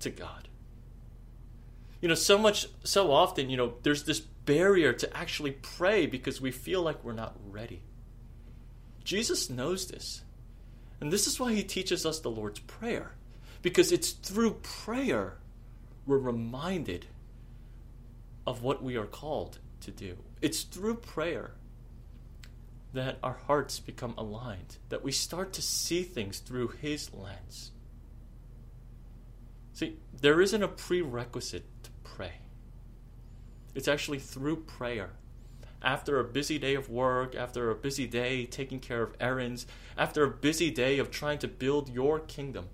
to 0.00 0.10
God. 0.10 0.48
You 2.00 2.08
know, 2.08 2.14
so 2.14 2.38
much, 2.38 2.66
so 2.84 3.12
often, 3.12 3.50
you 3.50 3.56
know, 3.56 3.74
there's 3.82 4.04
this 4.04 4.20
barrier 4.20 4.92
to 4.92 5.16
actually 5.16 5.52
pray 5.52 6.06
because 6.06 6.40
we 6.40 6.50
feel 6.50 6.82
like 6.82 7.02
we're 7.02 7.12
not 7.12 7.36
ready. 7.50 7.82
Jesus 9.02 9.48
knows 9.48 9.88
this. 9.88 10.22
And 11.00 11.12
this 11.12 11.26
is 11.26 11.38
why 11.38 11.52
he 11.52 11.62
teaches 11.62 12.04
us 12.04 12.20
the 12.20 12.30
Lord's 12.30 12.60
Prayer. 12.60 13.12
Because 13.62 13.92
it's 13.92 14.10
through 14.10 14.54
prayer 14.62 15.38
we're 16.06 16.18
reminded 16.18 17.06
of 18.46 18.62
what 18.62 18.82
we 18.82 18.96
are 18.96 19.06
called 19.06 19.58
to 19.80 19.90
do. 19.90 20.16
It's 20.40 20.62
through 20.62 20.96
prayer 20.96 21.52
that 22.92 23.18
our 23.22 23.38
hearts 23.46 23.80
become 23.80 24.14
aligned, 24.16 24.76
that 24.88 25.02
we 25.02 25.12
start 25.12 25.52
to 25.54 25.62
see 25.62 26.02
things 26.02 26.38
through 26.38 26.68
His 26.68 27.12
lens. 27.12 27.72
See, 29.72 29.96
there 30.18 30.40
isn't 30.40 30.62
a 30.62 30.68
prerequisite 30.68 31.75
pray. 32.14 32.32
It's 33.74 33.88
actually 33.88 34.18
through 34.18 34.56
prayer. 34.64 35.10
After 35.82 36.18
a 36.18 36.24
busy 36.24 36.58
day 36.58 36.74
of 36.74 36.88
work, 36.88 37.34
after 37.34 37.70
a 37.70 37.74
busy 37.74 38.06
day 38.06 38.46
taking 38.46 38.80
care 38.80 39.02
of 39.02 39.14
errands, 39.20 39.66
after 39.96 40.24
a 40.24 40.30
busy 40.30 40.70
day 40.70 40.98
of 40.98 41.10
trying 41.10 41.38
to 41.40 41.48
build 41.48 41.88
your 41.88 42.18
kingdom, 42.18 42.68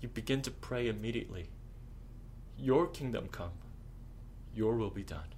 you 0.00 0.08
begin 0.08 0.40
to 0.42 0.50
pray 0.50 0.88
immediately. 0.88 1.50
Your 2.56 2.86
kingdom 2.86 3.28
come, 3.30 3.52
your 4.54 4.76
will 4.76 4.90
be 4.90 5.02
done. 5.02 5.34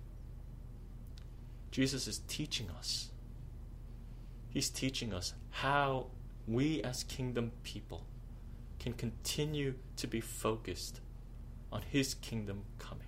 Jesus 1.70 2.07
is 2.07 2.20
teaching 2.29 2.68
us. 2.79 3.11
He's 4.51 4.70
teaching 4.70 5.12
us 5.12 5.35
how 5.51 6.07
we 6.46 6.83
as 6.83 7.05
kingdom 7.05 7.53
people 7.64 8.07
can 8.79 8.92
continue 8.92 9.75
to 9.96 10.07
be 10.07 10.20
focused 10.20 11.01
on 11.72 11.82
His 11.82 12.14
kingdom 12.14 12.62
coming. 12.78 13.06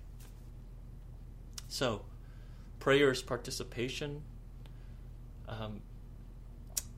So, 1.69 2.01
prayer 2.79 3.11
is 3.11 3.21
participation. 3.21 4.23
Um, 5.47 5.81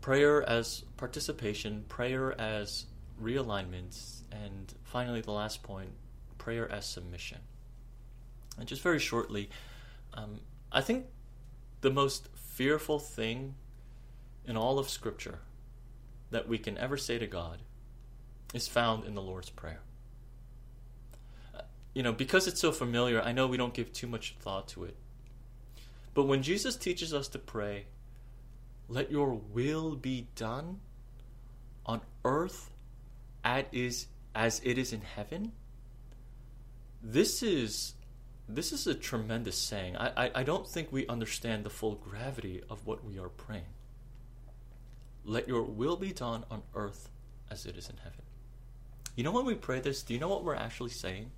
prayer 0.02 0.42
as 0.48 0.86
participation, 0.96 1.84
prayer 1.90 2.40
as 2.40 2.86
realignment, 3.22 4.22
and 4.32 4.74
finally, 4.84 5.22
the 5.22 5.32
last 5.32 5.64
point 5.64 5.90
prayer 6.38 6.72
as 6.72 6.86
submission. 6.86 7.40
And 8.58 8.68
just 8.68 8.82
very 8.82 9.00
shortly, 9.00 9.50
um, 10.14 10.40
I 10.72 10.82
think 10.82 11.08
the 11.82 11.92
most 11.92 12.30
fearful 12.36 13.00
thing 13.00 13.56
in 14.46 14.56
all 14.56 14.80
of 14.80 14.90
Scripture 14.90 15.40
that 16.32 16.48
we 16.48 16.58
can 16.58 16.78
ever 16.78 16.98
say 16.98 17.18
to 17.18 17.28
God 17.28 17.60
is 18.54 18.68
found 18.68 19.04
in 19.06 19.14
the 19.14 19.22
Lord's 19.22 19.50
Prayer. 19.50 19.82
You 21.98 22.04
know, 22.04 22.14
because 22.14 22.46
it's 22.46 22.62
so 22.62 22.72
familiar, 22.72 23.20
I 23.20 23.32
know 23.32 23.48
we 23.48 23.58
don't 23.58 23.74
give 23.74 23.92
too 23.92 24.06
much 24.06 24.36
thought 24.40 24.68
to 24.68 24.84
it. 24.84 24.96
But 26.14 26.26
when 26.26 26.44
Jesus 26.44 26.76
teaches 26.76 27.12
us 27.12 27.28
to 27.30 27.40
pray, 27.40 27.86
let 28.88 29.10
your 29.10 29.34
will 29.34 29.96
be 29.96 30.28
done 30.36 30.80
on 31.88 32.02
earth 32.24 32.70
as 33.44 33.66
is 33.72 34.06
as 34.36 34.62
it 34.64 34.78
is 34.78 34.94
in 34.94 35.02
heaven. 35.02 35.54
This 37.02 37.42
is 37.42 37.96
this 38.48 38.72
is 38.72 38.86
a 38.86 38.94
tremendous 38.94 39.58
saying. 39.58 39.98
I, 39.98 40.26
I, 40.26 40.32
I 40.36 40.44
don't 40.44 40.68
think 40.68 40.92
we 40.92 41.08
understand 41.08 41.64
the 41.64 41.72
full 41.72 41.96
gravity 41.96 42.62
of 42.70 42.86
what 42.86 43.04
we 43.04 43.18
are 43.18 43.30
praying. 43.30 43.74
Let 45.26 45.48
your 45.48 45.64
will 45.64 45.96
be 45.96 46.14
done 46.14 46.46
on 46.52 46.62
earth 46.76 47.10
as 47.50 47.66
it 47.66 47.76
is 47.76 47.90
in 47.90 47.98
heaven. 47.98 48.22
You 49.16 49.24
know 49.24 49.32
when 49.32 49.46
we 49.46 49.56
pray 49.56 49.80
this, 49.80 50.04
do 50.04 50.14
you 50.14 50.20
know 50.20 50.30
what 50.30 50.44
we're 50.44 50.54
actually 50.54 50.92
saying? 50.92 51.32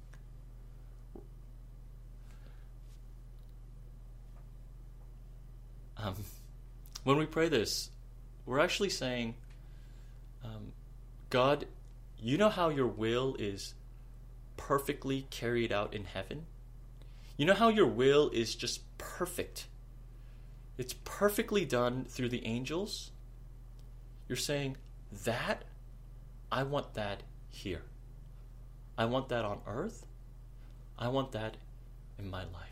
Um, 6.01 6.15
when 7.03 7.17
we 7.17 7.25
pray 7.25 7.49
this, 7.49 7.89
we're 8.45 8.59
actually 8.59 8.89
saying, 8.89 9.35
um, 10.43 10.71
God, 11.29 11.65
you 12.17 12.37
know 12.37 12.49
how 12.49 12.69
your 12.69 12.87
will 12.87 13.35
is 13.37 13.73
perfectly 14.57 15.27
carried 15.29 15.71
out 15.71 15.93
in 15.93 16.05
heaven? 16.05 16.45
You 17.37 17.45
know 17.45 17.53
how 17.53 17.69
your 17.69 17.87
will 17.87 18.29
is 18.33 18.55
just 18.55 18.81
perfect? 18.97 19.67
It's 20.77 20.93
perfectly 21.03 21.65
done 21.65 22.05
through 22.05 22.29
the 22.29 22.45
angels? 22.45 23.11
You're 24.27 24.37
saying, 24.37 24.77
that, 25.25 25.63
I 26.51 26.63
want 26.63 26.93
that 26.93 27.23
here. 27.49 27.83
I 28.97 29.05
want 29.05 29.29
that 29.29 29.43
on 29.43 29.59
earth. 29.67 30.05
I 30.97 31.07
want 31.09 31.31
that 31.33 31.57
in 32.17 32.29
my 32.29 32.43
life. 32.43 32.68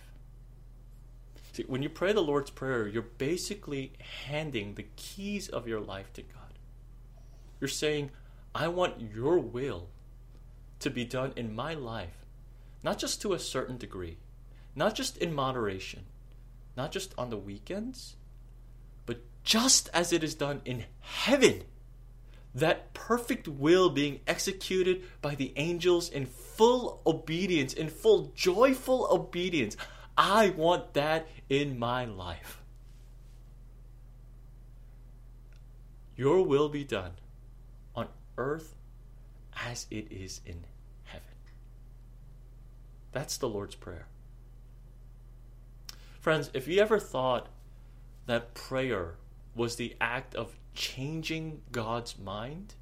See, 1.57 1.63
when 1.65 1.81
you 1.81 1.89
pray 1.89 2.13
the 2.13 2.21
Lord's 2.21 2.51
Prayer, 2.51 2.87
you're 2.87 3.01
basically 3.01 3.93
handing 4.27 4.75
the 4.75 4.85
keys 4.95 5.49
of 5.49 5.67
your 5.67 5.79
life 5.79 6.13
to 6.13 6.21
God. 6.21 6.59
You're 7.59 7.67
saying, 7.67 8.11
I 8.53 8.67
want 8.67 9.01
your 9.01 9.39
will 9.39 9.89
to 10.81 10.91
be 10.91 11.03
done 11.03 11.33
in 11.35 11.55
my 11.55 11.73
life, 11.73 12.27
not 12.83 12.99
just 12.99 13.23
to 13.23 13.33
a 13.33 13.39
certain 13.39 13.79
degree, 13.79 14.19
not 14.75 14.93
just 14.93 15.17
in 15.17 15.33
moderation, 15.33 16.05
not 16.75 16.91
just 16.91 17.15
on 17.17 17.31
the 17.31 17.37
weekends, 17.37 18.17
but 19.07 19.21
just 19.43 19.89
as 19.95 20.13
it 20.13 20.23
is 20.23 20.35
done 20.35 20.61
in 20.63 20.85
heaven 20.99 21.63
that 22.53 22.93
perfect 22.93 23.47
will 23.47 23.89
being 23.89 24.19
executed 24.27 25.03
by 25.23 25.33
the 25.33 25.53
angels 25.55 26.07
in 26.07 26.27
full 26.27 27.01
obedience, 27.07 27.73
in 27.73 27.89
full 27.89 28.31
joyful 28.35 29.07
obedience. 29.09 29.75
I 30.17 30.49
want 30.49 30.93
that 30.95 31.27
in 31.47 31.77
my 31.77 32.05
life. 32.05 32.61
Your 36.15 36.41
will 36.41 36.69
be 36.69 36.83
done 36.83 37.11
on 37.95 38.07
earth 38.37 38.75
as 39.63 39.85
it 39.91 40.11
is 40.11 40.41
in 40.45 40.65
heaven. 41.03 41.27
That's 43.11 43.37
the 43.37 43.47
Lord's 43.47 43.75
Prayer. 43.75 44.07
Friends, 46.19 46.49
if 46.53 46.67
you 46.67 46.81
ever 46.81 46.99
thought 46.99 47.47
that 48.25 48.55
prayer 48.55 49.15
was 49.55 49.75
the 49.75 49.95
act 50.01 50.33
of 50.35 50.57
changing 50.73 51.61
God's 51.71 52.17
mind, 52.17 52.73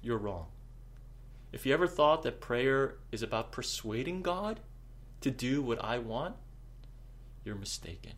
you're 0.00 0.18
wrong. 0.18 0.46
If 1.52 1.66
you 1.66 1.74
ever 1.74 1.88
thought 1.88 2.22
that 2.22 2.40
prayer 2.40 2.94
is 3.10 3.22
about 3.22 3.52
persuading 3.52 4.22
God 4.22 4.60
to 5.20 5.30
do 5.30 5.62
what 5.62 5.82
I 5.84 5.98
want, 5.98 6.36
you're 7.44 7.54
mistaken. 7.56 8.12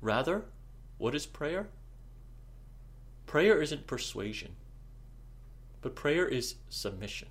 Rather, 0.00 0.44
what 0.98 1.14
is 1.14 1.26
prayer? 1.26 1.68
Prayer 3.26 3.60
isn't 3.60 3.86
persuasion. 3.86 4.56
but 5.86 5.94
prayer 5.94 6.26
is 6.26 6.56
submission. 6.68 7.28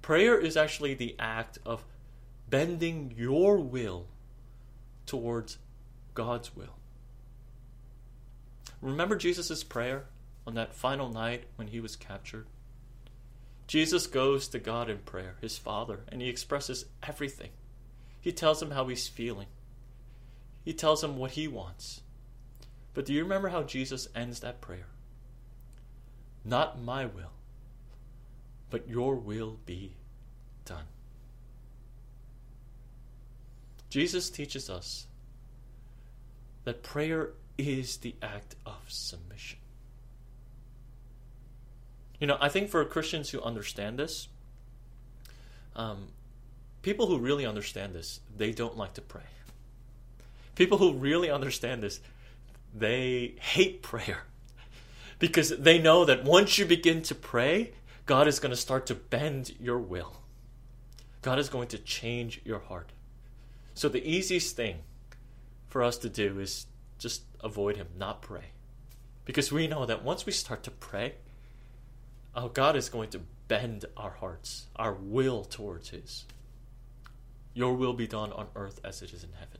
Prayer 0.00 0.38
is 0.40 0.56
actually 0.56 0.94
the 0.94 1.14
act 1.18 1.58
of 1.66 1.84
bending 2.48 3.12
your 3.14 3.58
will 3.58 4.06
towards 5.04 5.58
God's 6.14 6.56
will. 6.56 6.76
Remember 8.80 9.16
Jesus' 9.16 9.62
prayer 9.62 10.06
on 10.46 10.54
that 10.54 10.74
final 10.74 11.10
night 11.10 11.44
when 11.56 11.68
he 11.68 11.78
was 11.78 11.94
captured? 11.94 12.46
Jesus 13.68 14.06
goes 14.06 14.48
to 14.48 14.58
God 14.58 14.88
in 14.88 14.98
prayer, 14.98 15.36
his 15.42 15.58
Father, 15.58 16.00
and 16.08 16.22
he 16.22 16.28
expresses 16.28 16.86
everything. 17.06 17.50
He 18.18 18.32
tells 18.32 18.62
him 18.62 18.70
how 18.70 18.88
he's 18.88 19.06
feeling, 19.06 19.46
he 20.64 20.72
tells 20.72 21.04
him 21.04 21.16
what 21.16 21.32
he 21.32 21.46
wants. 21.46 22.00
But 22.94 23.04
do 23.04 23.12
you 23.12 23.22
remember 23.22 23.48
how 23.48 23.62
Jesus 23.62 24.08
ends 24.16 24.40
that 24.40 24.60
prayer? 24.60 24.88
Not 26.44 26.82
my 26.82 27.06
will, 27.06 27.32
but 28.70 28.88
your 28.88 29.14
will 29.14 29.58
be 29.66 29.92
done. 30.64 30.84
Jesus 33.90 34.30
teaches 34.30 34.68
us 34.68 35.06
that 36.64 36.82
prayer 36.82 37.30
is 37.56 37.98
the 37.98 38.14
act 38.22 38.56
of 38.66 38.76
submission. 38.88 39.57
You 42.20 42.26
know, 42.26 42.36
I 42.40 42.48
think 42.48 42.68
for 42.68 42.84
Christians 42.84 43.30
who 43.30 43.40
understand 43.42 43.98
this, 43.98 44.28
um, 45.76 46.08
people 46.82 47.06
who 47.06 47.18
really 47.18 47.46
understand 47.46 47.94
this, 47.94 48.20
they 48.36 48.52
don't 48.52 48.76
like 48.76 48.94
to 48.94 49.00
pray. 49.00 49.22
People 50.54 50.78
who 50.78 50.94
really 50.94 51.30
understand 51.30 51.82
this, 51.82 52.00
they 52.74 53.34
hate 53.40 53.82
prayer 53.82 54.24
because 55.18 55.50
they 55.50 55.78
know 55.78 56.04
that 56.04 56.24
once 56.24 56.58
you 56.58 56.64
begin 56.64 57.02
to 57.02 57.14
pray, 57.14 57.72
God 58.06 58.26
is 58.26 58.40
going 58.40 58.50
to 58.50 58.56
start 58.56 58.86
to 58.86 58.94
bend 58.94 59.54
your 59.60 59.78
will. 59.78 60.16
God 61.22 61.38
is 61.38 61.48
going 61.48 61.68
to 61.68 61.78
change 61.78 62.40
your 62.44 62.60
heart. 62.60 62.90
So 63.74 63.88
the 63.88 64.04
easiest 64.04 64.56
thing 64.56 64.78
for 65.66 65.82
us 65.82 65.98
to 65.98 66.08
do 66.08 66.40
is 66.40 66.66
just 66.98 67.22
avoid 67.44 67.76
Him, 67.76 67.88
not 67.96 68.22
pray. 68.22 68.46
Because 69.24 69.52
we 69.52 69.68
know 69.68 69.86
that 69.86 70.02
once 70.02 70.26
we 70.26 70.32
start 70.32 70.62
to 70.64 70.70
pray, 70.70 71.14
oh, 72.38 72.48
God 72.48 72.76
is 72.76 72.88
going 72.88 73.10
to 73.10 73.20
bend 73.48 73.84
our 73.96 74.10
hearts, 74.10 74.66
our 74.76 74.92
will 74.92 75.44
towards 75.44 75.90
His. 75.90 76.24
Your 77.54 77.74
will 77.74 77.94
be 77.94 78.06
done 78.06 78.32
on 78.32 78.46
earth 78.54 78.80
as 78.84 79.02
it 79.02 79.12
is 79.12 79.24
in 79.24 79.32
heaven. 79.32 79.58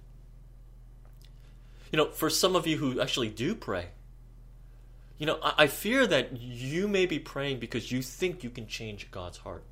You 1.93 1.97
know, 1.97 2.11
for 2.11 2.31
some 2.31 2.55
of 2.55 2.67
you 2.67 2.77
who 2.77 3.01
actually 3.01 3.31
do 3.31 3.55
pray, 3.55 3.87
you 5.19 5.27
know, 5.27 5.39
I, 5.43 5.55
I 5.59 5.67
fear 5.67 6.07
that 6.07 6.41
you 6.41 6.87
may 6.87 7.07
be 7.07 7.19
praying 7.19 7.59
because 7.59 7.91
you 7.91 8.03
think 8.03 8.45
you 8.45 8.51
can 8.51 8.67
change 8.67 9.11
God's 9.11 9.39
heart. 9.39 9.65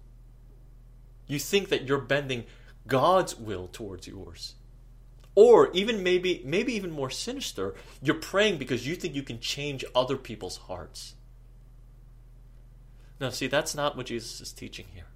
You 1.27 1.38
think 1.38 1.69
that 1.69 1.87
you're 1.87 1.99
bending 1.99 2.45
God's 2.87 3.37
will 3.37 3.69
towards 3.69 4.07
yours. 4.07 4.55
Or 5.35 5.71
even 5.73 6.03
maybe 6.03 6.40
maybe 6.45 6.73
even 6.75 6.90
more 6.90 7.11
sinister, 7.11 7.75
you're 8.03 8.14
praying 8.14 8.57
because 8.57 8.87
you 8.87 8.97
think 8.97 9.14
you 9.14 9.23
can 9.23 9.38
change 9.38 9.85
other 9.95 10.16
people's 10.16 10.57
hearts. 10.57 11.15
Now 13.20 13.31
see, 13.31 13.46
that's 13.46 13.74
not 13.74 13.96
what 13.96 14.07
Jesus 14.07 14.40
is 14.40 14.52
teaching 14.52 14.87
here. 14.94 15.07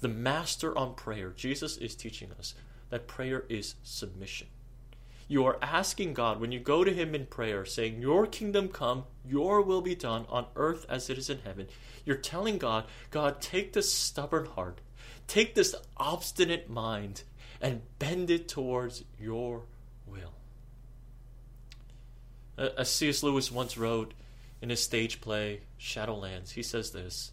The 0.00 0.08
master 0.08 0.76
on 0.76 0.94
prayer, 0.94 1.30
Jesus 1.30 1.76
is 1.78 1.94
teaching 1.94 2.30
us 2.38 2.54
that 2.90 3.08
prayer 3.08 3.44
is 3.48 3.76
submission. 3.82 4.48
You 5.28 5.44
are 5.44 5.58
asking 5.60 6.14
God 6.14 6.40
when 6.40 6.52
you 6.52 6.60
go 6.60 6.84
to 6.84 6.92
Him 6.92 7.14
in 7.14 7.26
prayer, 7.26 7.64
saying, 7.64 8.00
Your 8.00 8.26
kingdom 8.26 8.68
come, 8.68 9.04
your 9.24 9.60
will 9.60 9.80
be 9.80 9.96
done 9.96 10.24
on 10.28 10.46
earth 10.54 10.86
as 10.88 11.10
it 11.10 11.18
is 11.18 11.28
in 11.28 11.40
heaven. 11.40 11.66
You're 12.04 12.16
telling 12.16 12.58
God, 12.58 12.84
God, 13.10 13.40
take 13.40 13.72
this 13.72 13.92
stubborn 13.92 14.46
heart, 14.46 14.80
take 15.26 15.54
this 15.54 15.74
obstinate 15.96 16.70
mind, 16.70 17.24
and 17.60 17.82
bend 17.98 18.30
it 18.30 18.46
towards 18.46 19.02
your 19.18 19.62
will. 20.06 20.34
Uh, 22.56 22.68
as 22.78 22.90
C.S. 22.90 23.24
Lewis 23.24 23.50
once 23.50 23.76
wrote 23.76 24.14
in 24.62 24.70
his 24.70 24.82
stage 24.82 25.20
play, 25.20 25.62
Shadowlands, 25.80 26.52
he 26.52 26.62
says 26.62 26.92
this 26.92 27.32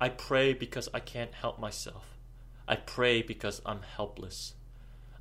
I 0.00 0.08
pray 0.08 0.52
because 0.52 0.88
I 0.92 1.00
can't 1.00 1.32
help 1.34 1.58
myself. 1.58 2.04
I 2.66 2.76
pray 2.76 3.22
because 3.22 3.60
I'm 3.64 3.82
helpless. 3.82 4.54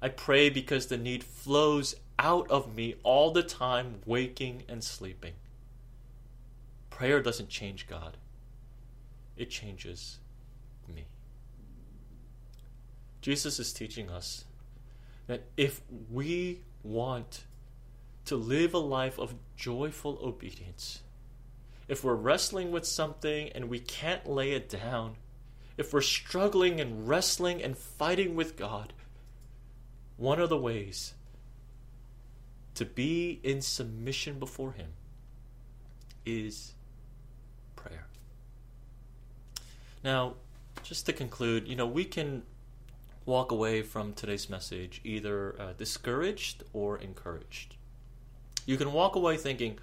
I 0.02 0.10
pray 0.10 0.50
because 0.50 0.88
the 0.88 0.98
need 0.98 1.24
flows 1.24 1.96
out 2.18 2.50
of 2.50 2.76
me 2.76 2.96
all 3.04 3.32
the 3.32 3.44
time, 3.44 4.02
waking 4.06 4.64
and 4.68 4.84
sleeping. 4.84 5.34
Prayer 6.90 7.22
doesn't 7.22 7.50
change 7.50 7.88
God, 7.88 8.18
it 9.38 9.50
changes 9.50 10.20
me. 10.88 11.06
Jesus 13.22 13.60
is 13.60 13.74
teaching 13.74 14.10
us 14.10 14.46
that 15.28 15.44
if 15.56 15.82
we 16.10 16.62
want 16.84 17.46
to 18.26 18.36
live 18.36 18.74
a 18.74 18.80
life 18.80 19.20
of 19.20 19.36
joyful 19.56 20.20
obedience, 20.22 21.02
if 21.92 22.06
we're 22.06 22.16
wrestling 22.16 22.72
with 22.72 22.86
something 22.86 23.50
and 23.50 23.68
we 23.68 23.78
can't 23.78 24.26
lay 24.26 24.54
it 24.54 24.70
down, 24.70 25.18
if 25.76 25.92
we're 25.92 26.00
struggling 26.00 26.80
and 26.80 27.06
wrestling 27.06 27.62
and 27.62 27.78
fighting 27.78 28.34
with 28.34 28.56
God, 28.56 28.94
one 30.16 30.40
of 30.40 30.48
the 30.48 30.58
ways 30.58 31.16
to 32.76 32.86
be 32.86 33.42
in 33.44 33.62
submission 33.62 34.40
before 34.40 34.72
Him 34.72 34.94
is 36.26 36.76
prayer. 37.76 38.08
Now, 40.02 40.36
just 40.84 41.06
to 41.08 41.14
conclude, 41.14 41.68
you 41.68 41.76
know, 41.76 41.88
we 41.88 42.06
can 42.06 42.44
walk 43.26 43.52
away 43.52 43.82
from 43.82 44.14
today's 44.14 44.50
message 44.50 45.02
either 45.04 45.60
uh, 45.60 45.74
discouraged 45.74 46.64
or 46.72 46.98
encouraged. 46.98 47.76
You 48.66 48.78
can 48.78 48.94
walk 48.94 49.18
away 49.18 49.36
thinking, 49.36 49.78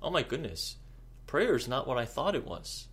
oh 0.00 0.10
my 0.10 0.22
goodness, 0.22 0.76
prayer 1.28 1.54
is 1.54 1.68
not 1.68 1.86
what 1.86 1.98
I 1.98 2.04
thought 2.04 2.34
it 2.34 2.44
was. 2.44 2.88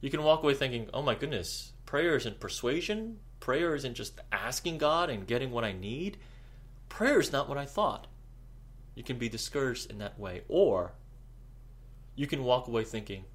You 0.00 0.10
can 0.10 0.24
walk 0.24 0.42
away 0.42 0.54
thinking, 0.54 0.90
oh 0.92 1.02
my 1.02 1.14
goodness, 1.14 1.74
prayer 1.86 2.16
isn't 2.16 2.40
persuasion, 2.40 3.18
prayer 3.38 3.76
isn't 3.76 3.94
just 3.94 4.20
asking 4.32 4.78
God 4.78 5.08
and 5.08 5.28
getting 5.28 5.52
what 5.52 5.62
I 5.62 5.70
need. 5.70 6.16
Prayer 6.88 7.20
is 7.20 7.30
not 7.30 7.48
what 7.48 7.58
I 7.58 7.64
thought. 7.64 8.08
You 8.96 9.04
can 9.04 9.18
be 9.18 9.28
discouraged 9.28 9.88
in 9.88 9.98
that 9.98 10.18
way. 10.18 10.42
Or 10.48 10.94
you 12.16 12.26
can 12.26 12.42
walk 12.42 12.66
away 12.66 12.82
thinking, 12.82 13.26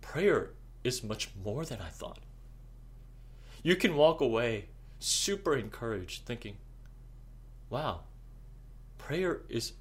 prayer 0.00 0.54
is 0.82 1.04
much 1.04 1.30
more 1.44 1.64
than 1.64 1.80
I 1.80 1.90
thought 1.90 2.18
you 3.66 3.74
can 3.74 3.96
walk 3.96 4.20
away 4.20 4.68
super 5.00 5.56
encouraged, 5.56 6.24
thinking, 6.24 6.56
wow, 7.68 8.02
prayer 8.96 9.40
is 9.48 9.72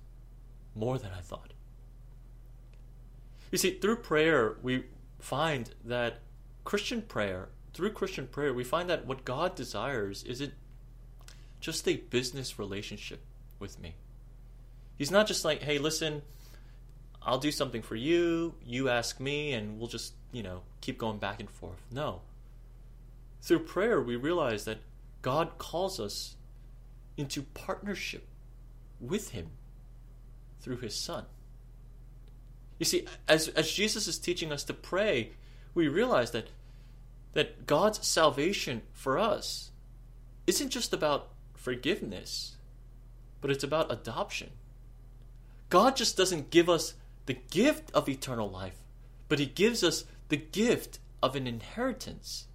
more 0.73 0.97
than 0.97 1.11
I 1.15 1.21
thought. 1.21 1.53
You 3.55 3.59
see, 3.59 3.79
through 3.79 3.95
prayer, 3.95 4.57
we 4.63 4.83
find 5.17 5.69
that 5.85 6.19
Christian 6.65 7.01
prayer, 7.01 7.47
through 7.73 7.93
Christian 7.93 8.27
prayer, 8.27 8.53
we 8.53 8.65
find 8.65 8.89
that 8.89 9.05
what 9.05 9.23
God 9.23 9.55
desires 9.55 10.23
isn't 10.23 10.53
just 11.61 11.87
a 11.87 11.95
business 11.95 12.59
relationship 12.59 13.21
with 13.57 13.79
me. 13.79 13.95
He's 14.97 15.09
not 15.09 15.25
just 15.25 15.45
like, 15.45 15.63
hey, 15.63 15.77
listen, 15.77 16.21
I'll 17.21 17.37
do 17.37 17.49
something 17.49 17.81
for 17.81 17.95
you, 17.95 18.55
you 18.65 18.89
ask 18.89 19.21
me, 19.21 19.53
and 19.53 19.79
we'll 19.79 19.87
just, 19.87 20.15
you 20.33 20.43
know, 20.43 20.63
keep 20.81 20.97
going 20.97 21.19
back 21.19 21.39
and 21.39 21.49
forth. 21.49 21.81
No. 21.89 22.23
Through 23.41 23.59
prayer, 23.59 24.01
we 24.01 24.17
realize 24.17 24.65
that 24.65 24.79
God 25.21 25.57
calls 25.59 25.97
us 25.97 26.35
into 27.15 27.41
partnership 27.41 28.27
with 28.99 29.29
Him 29.29 29.51
through 30.59 30.79
His 30.79 30.93
Son. 30.93 31.23
You 32.77 32.85
see, 32.85 33.05
as, 33.27 33.47
as 33.49 33.71
Jesus 33.71 34.07
is 34.07 34.17
teaching 34.17 34.51
us 34.51 34.63
to 34.65 34.73
pray, 34.73 35.31
we 35.73 35.87
realize 35.87 36.31
that, 36.31 36.49
that 37.33 37.67
God's 37.67 38.05
salvation 38.05 38.81
for 38.91 39.17
us 39.17 39.71
isn't 40.47 40.69
just 40.69 40.93
about 40.93 41.29
forgiveness, 41.53 42.57
but 43.41 43.51
it's 43.51 43.63
about 43.63 43.91
adoption. 43.91 44.51
God 45.69 45.95
just 45.95 46.17
doesn't 46.17 46.49
give 46.49 46.69
us 46.69 46.93
the 47.25 47.37
gift 47.49 47.91
of 47.93 48.07
eternal 48.07 48.49
life, 48.49 48.77
but 49.29 49.39
He 49.39 49.45
gives 49.45 49.83
us 49.83 50.05
the 50.29 50.37
gift 50.37 50.99
of 51.23 51.35
an 51.35 51.47
inheritance. 51.47 52.47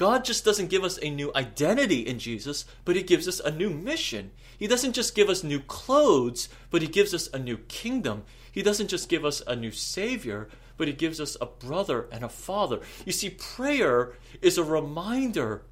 God 0.00 0.24
just 0.24 0.46
doesn't 0.46 0.70
give 0.70 0.82
us 0.82 0.98
a 1.02 1.10
new 1.10 1.30
identity 1.36 2.06
in 2.06 2.18
Jesus, 2.18 2.64
but 2.86 2.96
He 2.96 3.02
gives 3.02 3.28
us 3.28 3.38
a 3.38 3.50
new 3.50 3.68
mission. 3.68 4.30
He 4.58 4.66
doesn't 4.66 4.94
just 4.94 5.14
give 5.14 5.28
us 5.28 5.44
new 5.44 5.60
clothes, 5.60 6.48
but 6.70 6.80
He 6.80 6.88
gives 6.88 7.12
us 7.12 7.28
a 7.34 7.38
new 7.38 7.58
kingdom. 7.68 8.22
He 8.50 8.62
doesn't 8.62 8.88
just 8.88 9.10
give 9.10 9.26
us 9.26 9.42
a 9.46 9.54
new 9.54 9.70
Savior, 9.70 10.48
but 10.78 10.88
He 10.88 10.94
gives 10.94 11.20
us 11.20 11.36
a 11.38 11.44
brother 11.44 12.08
and 12.10 12.24
a 12.24 12.30
father. 12.30 12.80
You 13.04 13.12
see, 13.12 13.28
prayer 13.28 14.14
is 14.40 14.56
a 14.56 14.64
reminder 14.64 15.64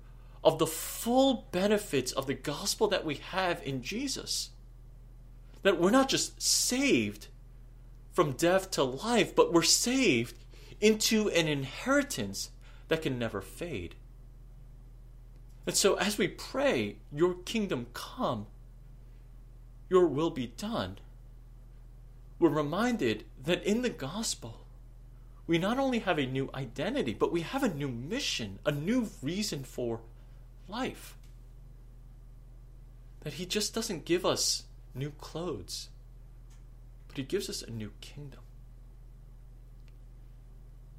of 0.44 0.58
the 0.58 0.66
full 0.66 1.46
benefits 1.50 2.12
of 2.12 2.26
the 2.26 2.34
gospel 2.34 2.86
that 2.88 3.06
we 3.06 3.14
have 3.14 3.62
in 3.64 3.80
Jesus. 3.80 4.50
That 5.62 5.80
we're 5.80 5.88
not 5.88 6.10
just 6.10 6.42
saved 6.42 7.28
from 8.12 8.32
death 8.32 8.70
to 8.72 8.84
life, 8.84 9.34
but 9.34 9.54
we're 9.54 9.62
saved 9.62 10.36
into 10.82 11.30
an 11.30 11.48
inheritance 11.48 12.50
that 12.88 13.00
can 13.00 13.18
never 13.18 13.40
fade. 13.40 13.94
And 15.68 15.76
so, 15.76 15.96
as 15.96 16.16
we 16.16 16.28
pray, 16.28 16.96
Your 17.12 17.34
kingdom 17.34 17.88
come, 17.92 18.46
Your 19.90 20.06
will 20.06 20.30
be 20.30 20.46
done, 20.46 20.96
we're 22.38 22.48
reminded 22.48 23.26
that 23.44 23.62
in 23.64 23.82
the 23.82 23.90
gospel, 23.90 24.64
we 25.46 25.58
not 25.58 25.78
only 25.78 25.98
have 25.98 26.18
a 26.18 26.24
new 26.24 26.48
identity, 26.54 27.12
but 27.12 27.30
we 27.30 27.42
have 27.42 27.62
a 27.62 27.74
new 27.74 27.88
mission, 27.88 28.60
a 28.64 28.72
new 28.72 29.10
reason 29.20 29.62
for 29.62 30.00
life. 30.68 31.18
That 33.20 33.34
He 33.34 33.44
just 33.44 33.74
doesn't 33.74 34.06
give 34.06 34.24
us 34.24 34.62
new 34.94 35.10
clothes, 35.10 35.90
but 37.08 37.18
He 37.18 37.24
gives 37.24 37.50
us 37.50 37.60
a 37.60 37.70
new 37.70 37.92
kingdom. 38.00 38.40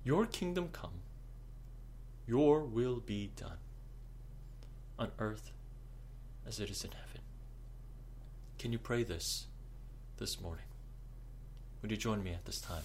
Your 0.04 0.28
kingdom 0.28 0.70
come, 0.72 1.02
your 2.28 2.62
will 2.62 3.00
be 3.00 3.32
done 3.36 3.58
on 5.00 5.12
earth 5.18 5.52
as 6.46 6.60
it 6.60 6.70
is 6.70 6.84
in 6.84 6.92
heaven. 6.92 7.22
Can 8.60 8.74
you 8.74 8.78
pray 8.78 9.04
this 9.04 9.48
this 10.18 10.42
morning? 10.42 10.66
Would 11.82 11.92
you 11.92 11.98
join 11.98 12.22
me 12.22 12.32
at 12.32 12.46
this 12.46 12.60
time? 12.60 12.84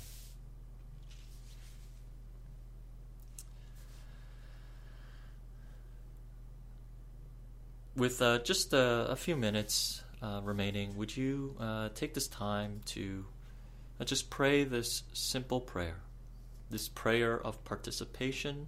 With 7.96 8.22
uh, 8.22 8.38
just 8.40 8.72
a, 8.72 9.08
a, 9.10 9.16
few 9.16 9.36
minutes 9.36 10.02
uh, 10.20 10.40
remaining, 10.42 10.96
would 10.96 11.16
you 11.16 11.56
uh, 11.60 11.90
take 11.94 12.12
this 12.14 12.26
time 12.26 12.80
to 12.86 13.24
uh, 14.00 14.04
just 14.04 14.30
pray 14.30 14.64
this 14.64 15.04
simple 15.12 15.60
prayer? 15.60 15.98
This 16.70 16.88
prayer 16.88 17.40
of 17.40 17.62
participation, 17.64 18.66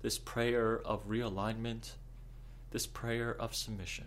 this 0.00 0.18
prayer 0.18 0.80
of 0.84 1.06
realignment, 1.08 1.92
this 2.74 2.86
prayer 2.88 3.36
of 3.40 3.54
submission. 3.54 4.06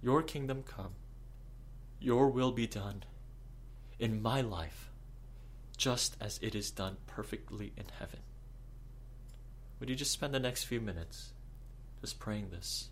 Your 0.00 0.22
kingdom 0.22 0.62
come, 0.62 0.94
your 2.00 2.30
will 2.30 2.52
be 2.52 2.66
done 2.66 3.02
in 3.98 4.22
my 4.22 4.40
life, 4.40 4.88
just 5.76 6.16
as 6.22 6.38
it 6.40 6.54
is 6.54 6.70
done 6.70 6.96
perfectly 7.06 7.74
in 7.76 7.84
heaven. 7.98 8.20
Would 9.78 9.90
you 9.90 9.94
just 9.94 10.10
spend 10.10 10.32
the 10.32 10.40
next 10.40 10.64
few 10.64 10.80
minutes 10.80 11.34
just 12.00 12.18
praying 12.18 12.48
this? 12.48 12.88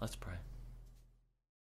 Let's 0.00 0.16
pray. 0.16 0.38